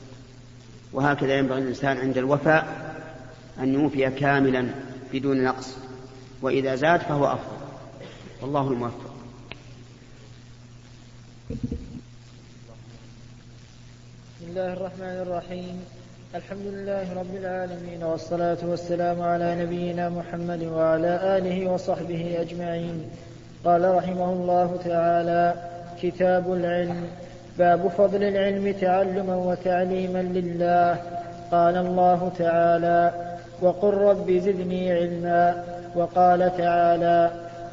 [0.94, 2.68] وهكذا ينبغي الإنسان عند الوفاء
[3.60, 4.68] أن يوفي كاملا
[5.14, 5.78] بدون نقص
[6.42, 7.58] وإذا زاد فهو أفضل.
[8.42, 9.14] والله الموفق.
[14.38, 15.82] بسم الله الرحمن الرحيم.
[16.36, 23.10] الحمد لله رب العالمين والصلاة والسلام على نبينا محمد وعلى آله وصحبه أجمعين.
[23.66, 25.69] قال رحمه الله تعالى
[26.02, 27.04] كتاب العلم.
[27.58, 30.98] باب فضل العلم تعلما وتعليما لله.
[31.52, 33.12] قال الله تعالى
[33.62, 35.64] وقل رب زدني علما.
[35.96, 37.30] وقال تعالى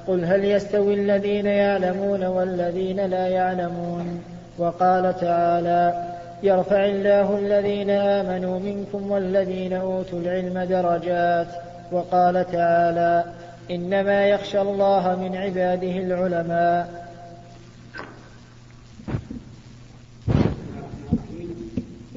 [0.09, 4.23] قل هل يستوي الذين يعلمون والذين لا يعلمون؟
[4.59, 6.05] وقال تعالى
[6.43, 11.47] يرفع الله الذين آمنوا منكم والذين أوتوا العلم درجات.
[11.93, 13.25] وقال تعالى
[13.71, 17.06] إنما يخشى الله من عباده العلماء.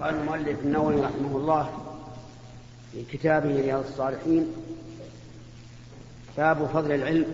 [0.01, 1.69] قال المؤلف النووي رحمه الله
[2.91, 4.47] في كتابه رياض الصالحين
[6.37, 7.25] باب فضل العلم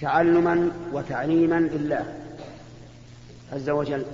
[0.00, 2.14] تعلما وتعليما لله
[3.52, 4.04] عز وجل.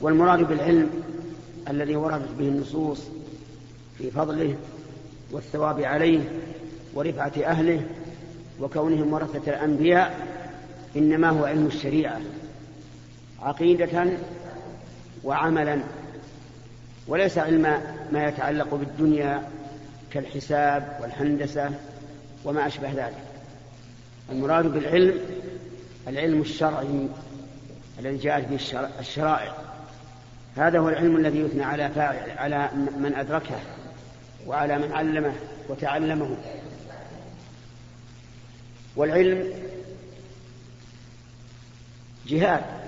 [0.00, 0.90] والمراد بالعلم
[1.68, 3.00] الذي وردت به النصوص
[3.98, 4.56] في فضله
[5.32, 6.20] والثواب عليه
[6.94, 7.86] ورفعة أهله
[8.60, 10.26] وكونهم ورثة الأنبياء
[10.96, 12.20] إنما هو علم الشريعة.
[13.42, 14.12] عقيدة
[15.24, 15.80] وعملا.
[17.08, 17.62] وليس علم
[18.12, 19.48] ما يتعلق بالدنيا
[20.12, 21.70] كالحساب والهندسة
[22.44, 23.24] وما أشبه ذلك.
[24.30, 25.20] المراد بالعلم
[26.08, 27.08] العلم الشرعي
[27.98, 28.58] الذي جاءت به
[29.00, 29.54] الشرائع.
[30.56, 33.58] هذا هو العلم الذي يثنى على فاعل على من أدركه
[34.46, 35.32] وعلى من علمه
[35.68, 36.36] وتعلمه.
[38.96, 39.52] والعلم
[42.26, 42.81] جهاد.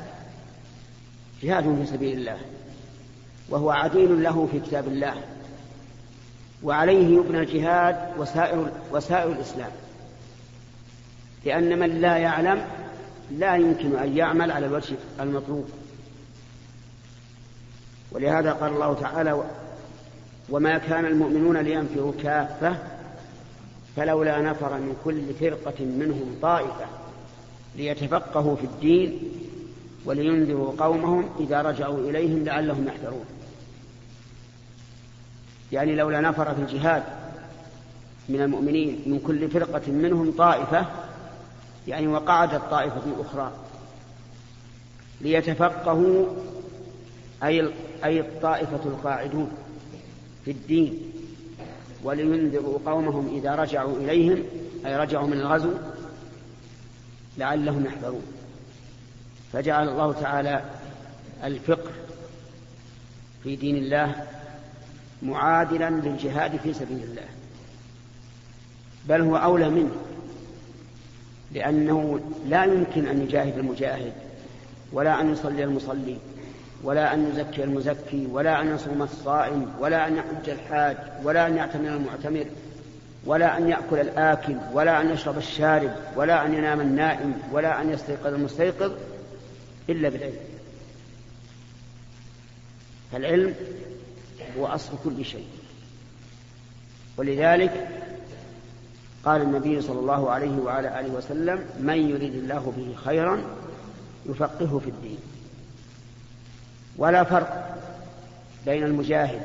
[1.44, 2.38] جهاد في سبيل الله
[3.48, 5.14] وهو عديل له في كتاب الله
[6.62, 9.70] وعليه يبنى الجهاد وسائر وسائر الإسلام.
[11.44, 12.66] لأن من لا يعلم
[13.30, 15.68] لا يمكن أن يعمل على الوجه المطلوب.
[18.12, 19.44] ولهذا قال الله تعالى
[20.50, 22.76] وما كان المؤمنون لينفروا كافة
[23.96, 26.86] فلولا نفر من كل فرقة منهم طائفة
[27.76, 29.20] ليتفقهوا في الدين
[30.04, 33.24] ولينذروا قومهم إذا رجعوا إليهم لعلهم يحذرون.
[35.72, 37.02] يعني لولا نفر في الجهاد
[38.28, 40.86] من المؤمنين من كل فرقة منهم طائفة
[41.88, 43.52] يعني وقعدت طائفة أخرى
[45.20, 46.26] ليتفقهوا
[47.44, 47.70] أي
[48.04, 49.50] أي الطائفة القاعدون
[50.44, 51.12] في الدين
[52.04, 54.42] ولينذروا قومهم إذا رجعوا إليهم
[54.86, 55.70] أي رجعوا من الغزو
[57.38, 58.22] لعلهم يحذرون.
[59.54, 60.64] فجعل الله تعالى
[61.44, 61.90] الفقه
[63.42, 64.14] في دين الله
[65.22, 67.28] معادلا للجهاد في سبيل الله.
[69.08, 69.94] بل هو أولى منه
[71.52, 74.12] لأنه لا يمكن أن يجاهد المجاهد
[74.92, 76.16] ولا أن يصلي المصلي
[76.82, 81.88] ولا أن يزكي المزكي ولا أن يصوم الصائم ولا أن يحج الحاج ولا أن يعتمر
[81.88, 82.46] المعتمر
[83.26, 88.34] ولا أن يأكل الآكل ولا أن يشرب الشارب ولا أن ينام النائم ولا أن يستيقظ
[88.34, 88.92] المستيقظ.
[89.88, 90.38] إلا بالعلم.
[93.12, 93.54] فالعلم
[94.58, 95.46] هو أصل كل شيء.
[97.16, 97.88] ولذلك
[99.24, 103.42] قال النبي صلى الله عليه وعلى آله وسلم من يريد الله به خيرا
[104.26, 105.18] يفقهه في الدين.
[106.96, 107.78] ولا فرق
[108.66, 109.42] بين المجاهد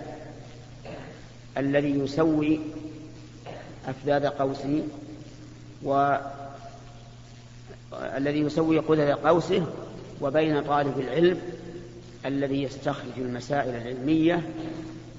[1.57, 2.59] الذي يسوي
[3.87, 4.83] أفذاذ قوسه
[5.83, 6.17] و
[7.93, 9.65] الذي يسوي قدر قوسه
[10.21, 11.41] وبين طالب العلم
[12.25, 14.49] الذي يستخرج المسائل العلمية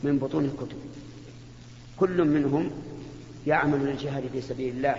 [0.02, 0.78] من بطون الكتب.
[1.96, 2.70] كل منهم
[3.46, 4.96] يعمل للجهاد في سبيل الله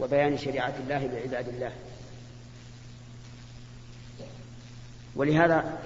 [0.00, 1.72] وبيان شريعة الله لعباد الله.
[5.16, 5.78] ولهذا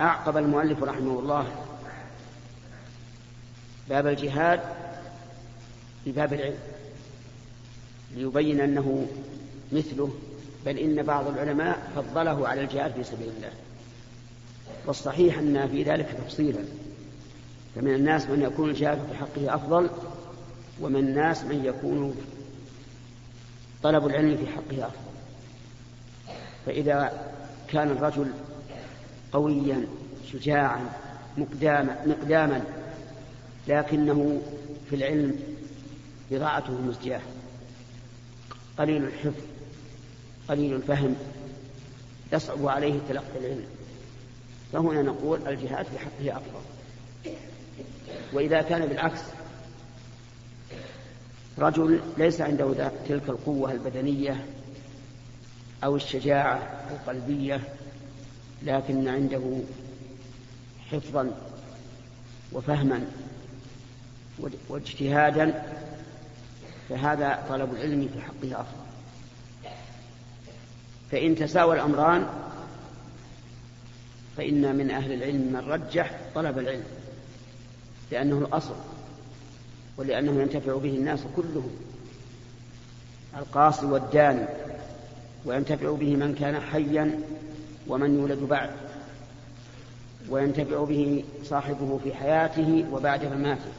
[0.00, 1.46] أعقب المؤلف رحمه الله
[3.88, 4.60] باب الجهاد
[6.06, 6.58] بباب العلم
[8.14, 9.06] ليبين أنه
[9.72, 10.14] مثله
[10.66, 13.52] بل إن بعض العلماء فضله على الجهاد في سبيل الله.
[14.86, 16.64] والصحيح أن في ذلك تفصيلا.
[17.74, 19.90] فمن الناس من يكون الجهاد في حقه أفضل
[20.80, 22.14] ومن الناس من يكون
[23.82, 25.02] طلب العلم في حقه أفضل.
[26.66, 27.30] فإذا
[27.68, 28.30] كان الرجل
[29.32, 29.86] قويا
[30.32, 30.92] شجاعا
[31.36, 32.64] مقداما مقداما
[33.68, 34.42] لكنه
[34.90, 35.40] في العلم
[36.30, 37.20] بضاعته مزجاه
[38.78, 39.51] قليل الحفظ.
[40.52, 41.16] قليل الفهم
[42.32, 43.66] يصعب عليه تلقي العلم.
[44.72, 46.60] فهنا نقول الجهاد في حقه أفضل.
[48.32, 49.20] وإذا كان بالعكس
[51.58, 54.44] رجل ليس عنده تلك القوة البدنية
[55.84, 57.60] أو الشجاعة القلبية
[58.62, 59.58] لكن عنده
[60.90, 61.30] حفظا
[62.52, 63.04] وفهما
[64.68, 65.76] واجتهادا
[66.88, 68.81] فهذا طلب العلم في حقه أفضل.
[71.12, 72.26] فإن تساوى الأمران
[74.36, 76.84] فإن من أهل العلم من رجح طلب العلم
[78.10, 78.74] لأنه الأصل
[79.96, 81.70] ولأنه ينتفع به الناس كلهم
[83.38, 84.46] القاصي والداني
[85.44, 87.20] وينتفع به من كان حيا
[87.88, 88.70] ومن يولد بعد
[90.28, 93.72] وينتفع به صاحبه في حياته وبعد مماته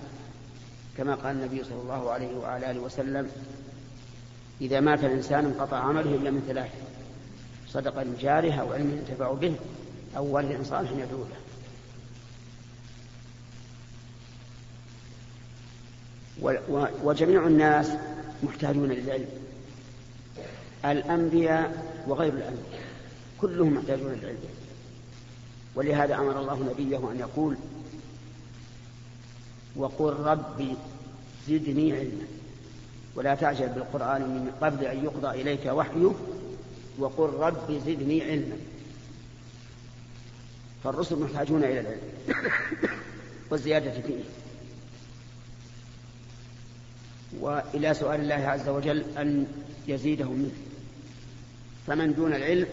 [0.98, 3.30] كما قال النبي صلى الله عليه وعلى آله وسلم
[4.62, 6.70] إذا مات الإنسان انقطع عمله إلا من ثلاث
[7.74, 9.56] صدقة جارها أو علم ينتفع به
[10.18, 11.40] أو ولد صالح يدعو له.
[17.04, 17.92] وجميع الناس
[18.44, 19.30] محتاجون للعلم.
[20.86, 22.84] الأنبياء وغير الأنبياء
[23.42, 24.38] كلهم محتاجون للعلم.
[25.76, 27.58] ولهذا أمر الله نبيه أن يقول
[29.76, 30.76] وقل ربي
[31.48, 32.28] زدني علما.
[33.16, 36.12] ولا تعجل بالقرآن من قبل أن يقضى إليك وحيه
[37.00, 38.58] وقل ربي زدني علما.
[40.84, 42.00] فالرسل محتاجون إلى العلم
[43.50, 44.24] والزيادة فيه.
[47.40, 49.48] وإلى سؤال الله عز وجل أن
[49.88, 50.54] يزيدهم منه.
[51.88, 52.68] فمن دون العلم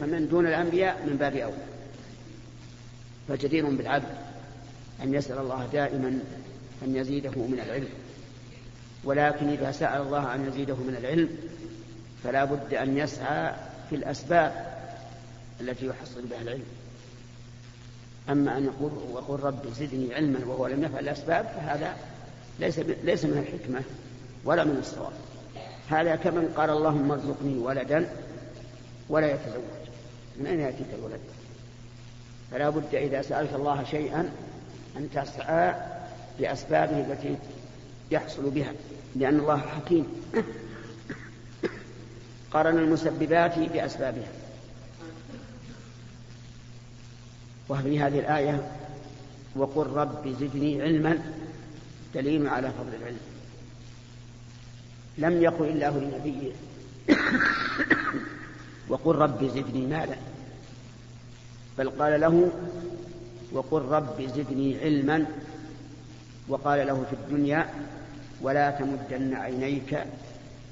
[0.00, 1.64] فمن دون الأنبياء من باب أولى.
[3.28, 4.14] فجدير بالعبد
[5.02, 6.20] أن يسأل الله دائما
[6.82, 7.88] أن يزيده من العلم.
[9.04, 11.28] ولكن إذا سأل الله أن يزيده من العلم
[12.24, 13.54] فلا بد أن يسعى
[13.90, 14.80] في الأسباب
[15.60, 16.64] التي يحصل بها العلم.
[18.30, 21.96] أما أن يقول وقل رب زدني علما وهو لم يفعل الأسباب فهذا
[22.58, 23.82] ليس ليس من الحكمة
[24.44, 25.12] ولا من الصواب.
[25.88, 28.08] هذا كمن قال اللهم ارزقني ولدا
[29.08, 29.80] ولا يتزوج.
[30.36, 31.20] من أين يأتيك الولد؟
[32.50, 34.32] فلا بد إذا سألت الله شيئا
[34.96, 35.74] أن تسعى
[36.38, 37.36] بأسبابه التي
[38.10, 38.72] يحصل بها
[39.16, 40.06] لأن الله حكيم.
[42.52, 44.32] قرن المسببات بأسبابها.
[47.68, 48.72] وفي هذه الآية
[49.56, 51.18] وقل رب زدني علما
[52.14, 53.20] دليل على فضل العلم.
[55.18, 56.52] لم يقل الله لنبيه
[58.88, 60.16] وقل رب زدني مالا.
[61.78, 62.50] بل قال له
[63.52, 65.26] وقل رب زدني علما.
[66.48, 67.70] وقال له في الدنيا
[68.42, 70.04] ولا تمدن عينيك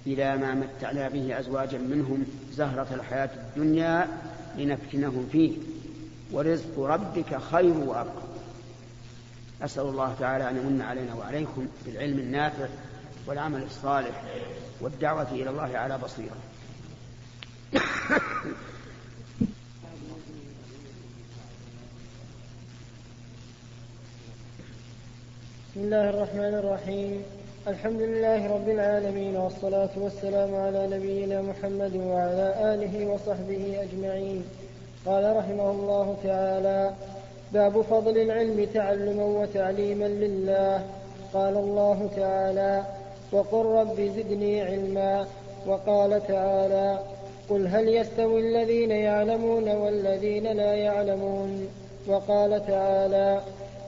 [0.09, 4.09] إلى ما متعنا به أزواجا منهم زهرة الحياة الدنيا
[4.57, 5.53] لنفتنهم فيه.
[6.33, 8.23] ورزق ربك خير وأبقى.
[9.63, 12.67] أسأل الله تعالى أن يمن علينا وعليكم بالعلم النافع
[13.27, 14.25] والعمل الصالح
[14.81, 16.37] والدعوة إلى الله على بصيرة.
[25.71, 27.23] بسم الله الرحمن الرحيم.
[27.67, 34.45] الحمد لله رب العالمين والصلاة والسلام على نبينا محمد وعلى آله وصحبه أجمعين.
[35.07, 36.91] قال رحمه الله تعالى
[37.53, 40.83] باب فضل العلم تعلما وتعليما لله.
[41.35, 42.83] قال الله تعالى
[43.33, 45.27] وقل رب زدني علما.
[45.67, 46.99] وقال تعالى
[47.51, 51.69] قل هل يستوي الذين يعلمون والذين لا يعلمون.
[52.07, 53.41] وقال تعالى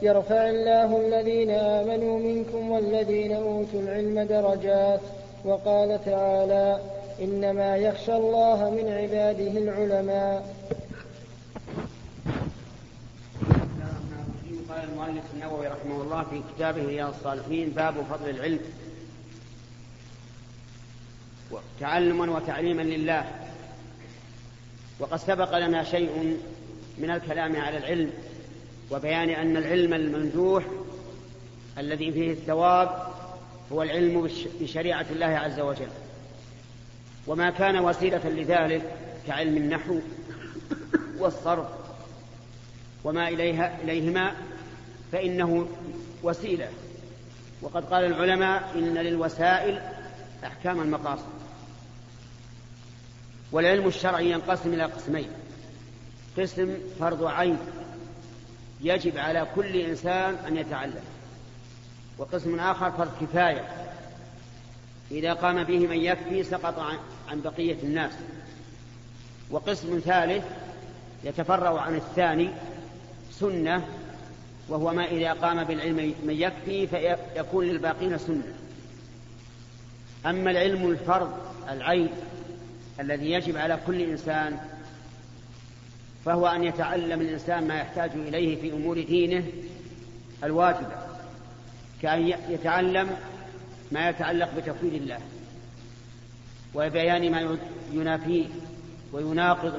[0.02, 5.00] يرفع الله الذين آمنوا منكم والذين أوتوا العلم درجات
[5.44, 6.80] وقال تعالى
[7.20, 10.56] إنما يخشى الله من عباده العلماء.
[14.68, 18.60] قال المؤلف النووي رحمه الله في كتابه رياض الصالحين باب فضل العلم.
[21.80, 23.24] تعلما وتعليما لله.
[25.00, 26.38] وقد سبق لنا شيء
[26.98, 28.12] من الكلام على العلم.
[28.90, 30.64] وبيان أن العلم الممدوح
[31.78, 33.12] الذي فيه الثواب
[33.72, 34.30] هو العلم
[34.60, 35.88] بشريعة الله عز وجل.
[37.26, 38.82] وما كان وسيلة لذلك
[39.26, 40.00] كعلم النحو
[41.18, 41.66] والصرف
[43.04, 44.34] وما إليها إليهما
[45.12, 45.68] فإنه
[46.22, 46.68] وسيلة.
[47.62, 49.80] وقد قال العلماء إن للوسائل
[50.44, 51.40] أحكام المقاصد.
[53.52, 55.28] والعلم الشرعي ينقسم إلى قسمين
[56.38, 57.58] قسم فرض عين
[58.82, 61.02] يجب على كل إنسان أن يتعلم.
[62.18, 63.68] وقسم آخر فرض كفاية.
[65.10, 66.78] إذا قام به من يكفي سقط
[67.28, 68.12] عن بقية الناس.
[69.50, 70.44] وقسم ثالث
[71.24, 72.50] يتفرع عن الثاني
[73.32, 73.86] سنة
[74.68, 78.54] وهو ما إذا قام بالعلم من يكفي فيكون للباقين سنة.
[80.26, 81.32] أما العلم الفرض
[81.68, 82.08] العين
[83.00, 84.58] الذي يجب على كل إنسان
[86.24, 89.44] فهو أن يتعلم الإنسان ما يحتاج إليه في أمور دينه
[90.44, 90.96] الواجبة
[92.02, 93.16] كأن يتعلم
[93.92, 95.18] ما يتعلق بتوحيد الله
[96.74, 97.58] وبيان ما
[97.92, 98.46] ينافيه
[99.12, 99.74] ويناقض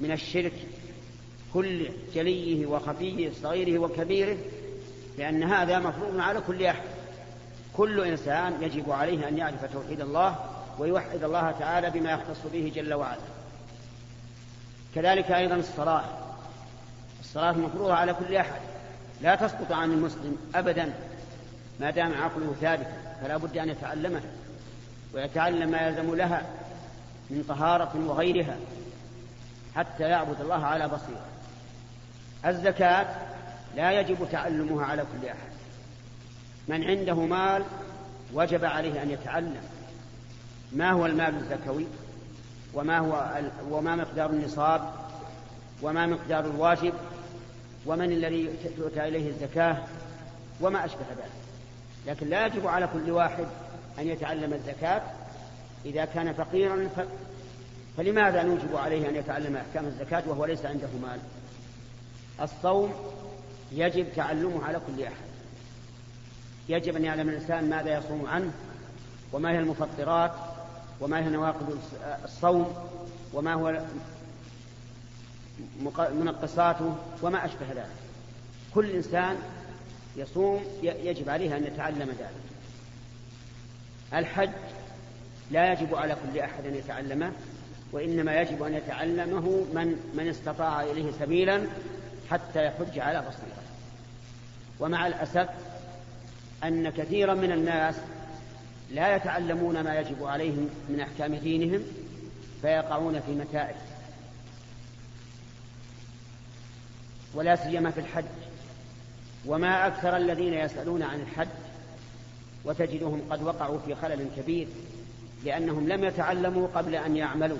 [0.00, 0.52] من الشرك
[1.54, 4.36] كل جليه وخفيه صغيره وكبيره
[5.18, 6.82] لأن هذا مفروض على كل أحد.
[7.76, 10.36] كل إنسان يجب عليه أن يعرف توحيد الله
[10.78, 13.37] ويوحد الله تعالى بما يختص به جل وعلا.
[14.94, 16.04] كذلك أيضا الصلاة.
[17.20, 18.60] الصلاة مفروضة على كل أحد.
[19.22, 20.92] لا تسقط عن المسلم أبدا
[21.80, 24.22] ما دام عقله ثابتا فلا بد أن يتعلمها
[25.14, 26.42] ويتعلم ما يلزم لها
[27.30, 28.56] من طهارة وغيرها
[29.76, 31.26] حتى يعبد الله على بصيرة.
[32.46, 33.06] الزكاة
[33.76, 35.52] لا يجب تعلمها على كل أحد.
[36.68, 37.62] من عنده مال
[38.34, 39.62] وجب عليه أن يتعلم.
[40.72, 41.86] ما هو المال الزكوي؟
[42.74, 43.40] وما هو
[43.70, 44.92] وما مقدار النصاب
[45.82, 46.92] وما مقدار الواجب
[47.86, 49.76] ومن الذي تؤتى إليه الزكاة
[50.60, 51.30] وما أشبه ذلك.
[52.06, 53.46] لكن لا يجب على كل واحد
[53.98, 55.02] أن يتعلم الزكاة.
[55.84, 57.00] إذا كان فقيرا ف...
[57.96, 61.20] فلماذا نوجب عليه أن يتعلم أحكام الزكاة وهو ليس عنده مال؟
[62.40, 62.92] الصوم
[63.72, 65.28] يجب تعلمه على كل أحد.
[66.68, 68.52] يجب أن يعلم الإنسان ماذا يصوم عنه
[69.32, 70.32] وما هي المفطرات
[71.00, 71.78] وما هي نواقض
[72.24, 72.74] الصوم
[73.32, 73.82] وما هو
[75.98, 77.96] منقصاته وما أشبه ذلك.
[78.74, 79.36] كل إنسان
[80.16, 82.48] يصوم يجب عليه أن يتعلم ذلك.
[84.14, 84.50] الحج
[85.50, 87.32] لا يجب على كل أحد أن يتعلمه
[87.92, 91.66] وإنما يجب أن يتعلمه من من استطاع إليه سبيلا
[92.30, 93.62] حتى يحج على بصيرة.
[94.80, 95.48] ومع الأسف
[96.64, 97.94] أن كثيرا من الناس
[98.90, 101.82] لا يتعلمون ما يجب عليهم من أحكام دينهم
[102.62, 103.74] فيقعون في متاعب.
[107.34, 108.24] ولا سيما في الحج.
[109.46, 111.48] وما أكثر الذين يسألون عن الحج
[112.64, 114.68] وتجدهم قد وقعوا في خلل كبير
[115.44, 117.58] لأنهم لم يتعلموا قبل أن يعملوا.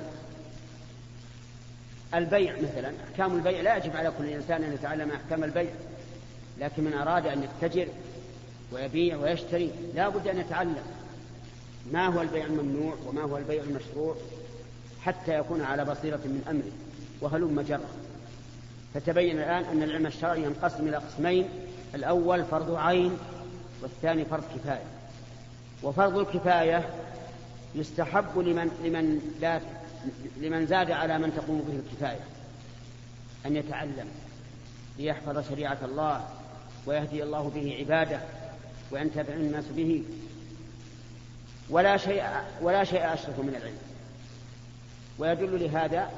[2.15, 5.71] البيع مثلا أحكام البيع لا يجب على كل إنسان أن يتعلم أحكام البيع
[6.59, 7.89] لكن من أراد أن يتجر
[8.73, 10.83] ويبيع ويشتري لا بد أن يتعلم.
[11.93, 14.17] ما هو البيع الممنوع وما هو البيع المشروع
[15.01, 16.73] حتى يكون على بصيرة من أمره
[17.21, 17.89] وهلم جرة
[18.95, 21.49] فتبين الآن أن العلم الشرعي ينقسم إلى قسمين
[21.95, 23.19] الأول فرض عين
[23.83, 24.85] والثاني فرض كفاية.
[25.83, 26.89] وفرض الكفاية
[27.75, 29.61] يستحب لمن لمن لا
[30.37, 32.25] لمن زاد على من تقوم به الكفاية
[33.47, 34.09] أن يتعلم
[34.99, 36.29] ليحفظ شريعة الله
[36.87, 38.21] ويهدي الله به عباده
[38.91, 40.03] وينتفع الناس به.
[41.71, 42.25] ولا شيء
[42.63, 43.79] ولا شيء أشرف من العلم.
[45.19, 46.11] ويدل لهذا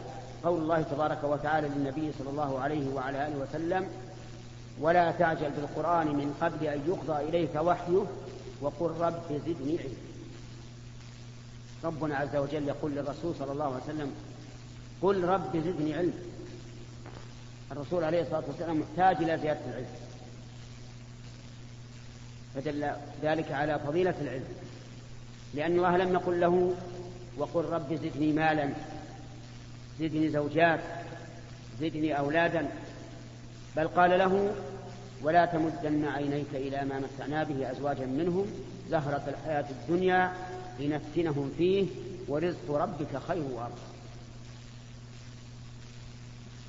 [0.45, 3.89] قول الله تبارك وتعالى للنبي صلى الله عليه وعلى آله وسلم
[4.81, 8.07] ولا تعجل بالقرآن من قبل أن يقضى إليك وحيه
[8.61, 9.95] وقل رب زدني علما.
[11.85, 14.15] ربنا عز وجل يقول للرسول صلى الله عليه وسلم
[15.03, 16.13] قل رب زدني علما.
[17.73, 19.87] الرسول عليه الصلاة والسلام محتاج إلى زيادة العلم.
[22.55, 22.93] فدل
[23.23, 24.45] ذلك على فضيلة العلم.
[25.55, 26.75] لأن الله لم يقل له
[27.39, 28.69] وقل رب زدني مالا
[30.01, 30.81] زدني زوجات
[31.81, 32.69] زدني أولادا.
[33.77, 34.53] بل قال له
[35.23, 38.47] ولا تمدن عينيك إلى ما متعنا به أزواجا منهم
[38.91, 40.33] زهرة الحياة الدنيا
[40.81, 41.87] لنفتنهم فيه
[42.29, 43.81] ورزق ربك خير وأرضى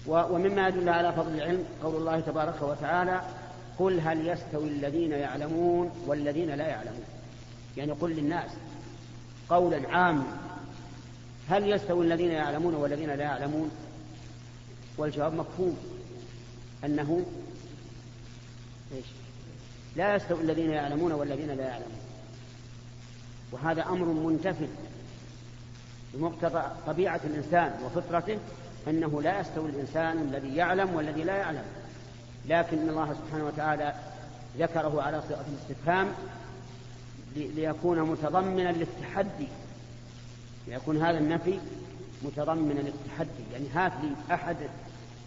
[0.08, 3.22] ومما يدل على فضل العلم قول الله تبارك وتعالى
[3.80, 7.06] قل هل يستوي الذين يعلمون والذين لا يعلمون.
[7.78, 8.52] يعني قل للناس
[9.50, 10.24] قولا عاما
[11.50, 13.72] هل يستوي الذين يعلمون والذين لا يعلمون؟
[14.98, 15.78] والجواب مفهوم
[16.86, 17.26] أنه
[18.96, 19.06] إيش؟
[19.96, 22.00] لا يستوي الذين يعلمون والذين لا يعلمون.
[23.52, 24.68] وهذا أمر منتفل
[26.14, 28.38] بمقتضى طبيعة الإنسان وفطرته
[28.88, 31.64] أنه لا يستوي الإنسان الذي يعلم والذي لا يعلم.
[32.46, 33.94] لكن الله سبحانه وتعالى
[34.60, 36.08] ذكره على صيغة الاستفهام
[37.36, 39.48] ليكون متضمنا للتحدي.
[40.68, 41.60] ليكون هذا النفي
[42.24, 43.44] متضمنا للتحدي.
[43.54, 44.58] يعني هات لي أحد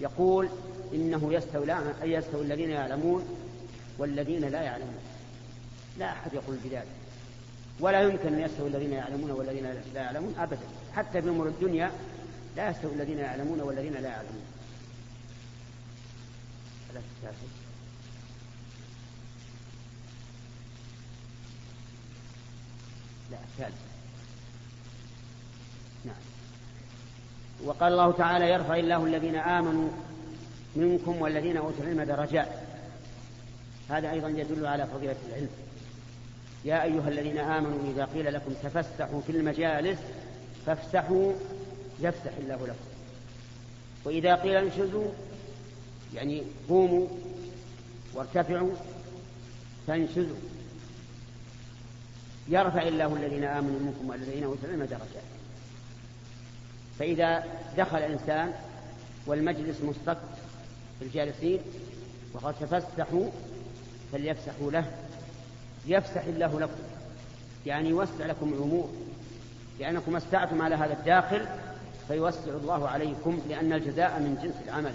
[0.01, 0.49] يقول
[0.95, 3.25] إنه يستوي لا يستوي الذين يعلمون
[3.99, 4.99] والذين لا يعلمون.
[5.99, 6.87] لا أحد يقول بذلك.
[7.81, 10.59] ولا يمكن أن يستوي الذين يعلمون والذين لا يعلمون أبدا.
[10.95, 11.91] حتى في أمور الدنيا
[12.57, 14.43] لا يستوي الذين يعلمون والذين لا يعلمون.
[26.05, 26.17] نعم.
[27.65, 29.89] وقال الله تعالى يرفع الله الذين آمنوا
[30.77, 32.49] منكم والذين أوتوا العلم درجات.
[33.91, 35.49] هذا أيضا يدل على فضيلة العلم.
[36.65, 39.99] يا أيها الذين آمنوا إذا قيل لكم تفسحوا في المجالس
[40.67, 41.33] فافسحوا
[42.01, 42.89] يفسح الله لكم.
[44.05, 45.09] وإذا قيل انشزوا
[46.15, 47.09] يعني قوموا
[48.15, 48.73] وارتفعوا
[49.87, 50.37] فانشزوا.
[52.49, 55.25] يرفع الله الذين آمنوا منكم والذين أوتوا العلم درجات.
[56.99, 57.45] فإذا
[57.79, 58.53] دخل الإنسان
[59.27, 60.19] والمجلس مصطف
[60.99, 61.61] في الجالسين
[62.33, 63.31] وقد تفسحوا
[64.13, 64.85] فليفسحوا له.
[65.87, 66.83] يفسح الله لكم.
[67.67, 68.91] يعني يوسع لكم الأمور.
[69.81, 71.47] لأنكم استعتم على هذا الداخل
[72.09, 74.95] فيوسع الله عليكم لأن الجزاء من جنس العمل.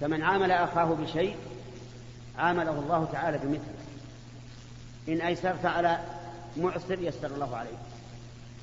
[0.00, 1.36] فمن عامل أخاه بشيء
[2.38, 3.79] عامله الله تعالى بمثله.
[5.10, 5.98] إن أيسرت على
[6.56, 7.78] معسر يسر الله عليك.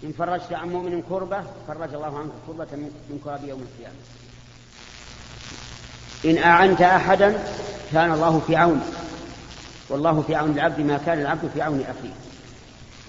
[0.04, 2.68] إن فرجت عن مؤمن كربة فرج الله عنك كربة
[3.10, 3.96] من كرب يوم القيامة.
[6.26, 7.44] إن أعنت أحدا
[7.94, 8.82] كان الله في عون.
[9.90, 12.14] والله في عون العبد ما كان العبد في عون أخيه.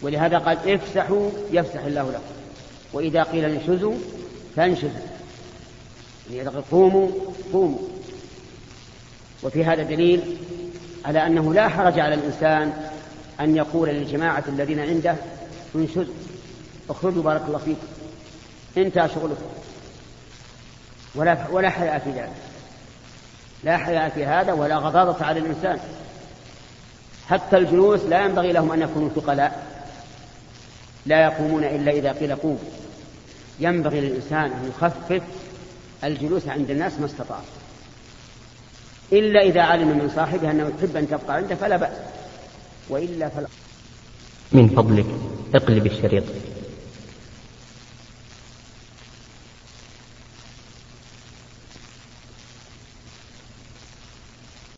[0.03, 2.23] ولهذا قال افسحوا يفسح الله لكم.
[2.93, 3.95] وإذا قيل انشزوا
[4.57, 4.91] فانشزوا.
[6.31, 7.09] يعني قوموا
[7.53, 7.79] قوموا.
[9.43, 10.37] وفي هذا دليل
[11.05, 12.88] على أنه لا حرج على الإنسان
[13.41, 15.17] أن يقول للجماعة الذين عنده
[15.75, 16.15] انشزوا
[16.91, 17.87] اخرجوا بارك الله فيكم
[18.77, 19.47] انتهى شغلكم
[21.15, 22.33] ولا ولا حياء في ذلك.
[23.65, 25.79] لا حياء في هذا ولا غضاضة على الإنسان.
[27.29, 29.67] حتى الجلوس لا ينبغي لهم أن يكونوا ثقلاء.
[31.07, 32.59] لا يقومون إلا إذا قيل قوم
[33.61, 35.23] ينبغي للإنسان أن يخفف
[36.05, 37.41] الجلوس عند الناس ما استطاع.
[39.13, 41.97] إلا إذا علم من صاحبه أنه يحب أن تبقى عنده فلا بأس.
[42.91, 43.47] وإلا فلا.
[44.53, 45.07] من فضلك
[45.55, 46.25] اقلب الشريط.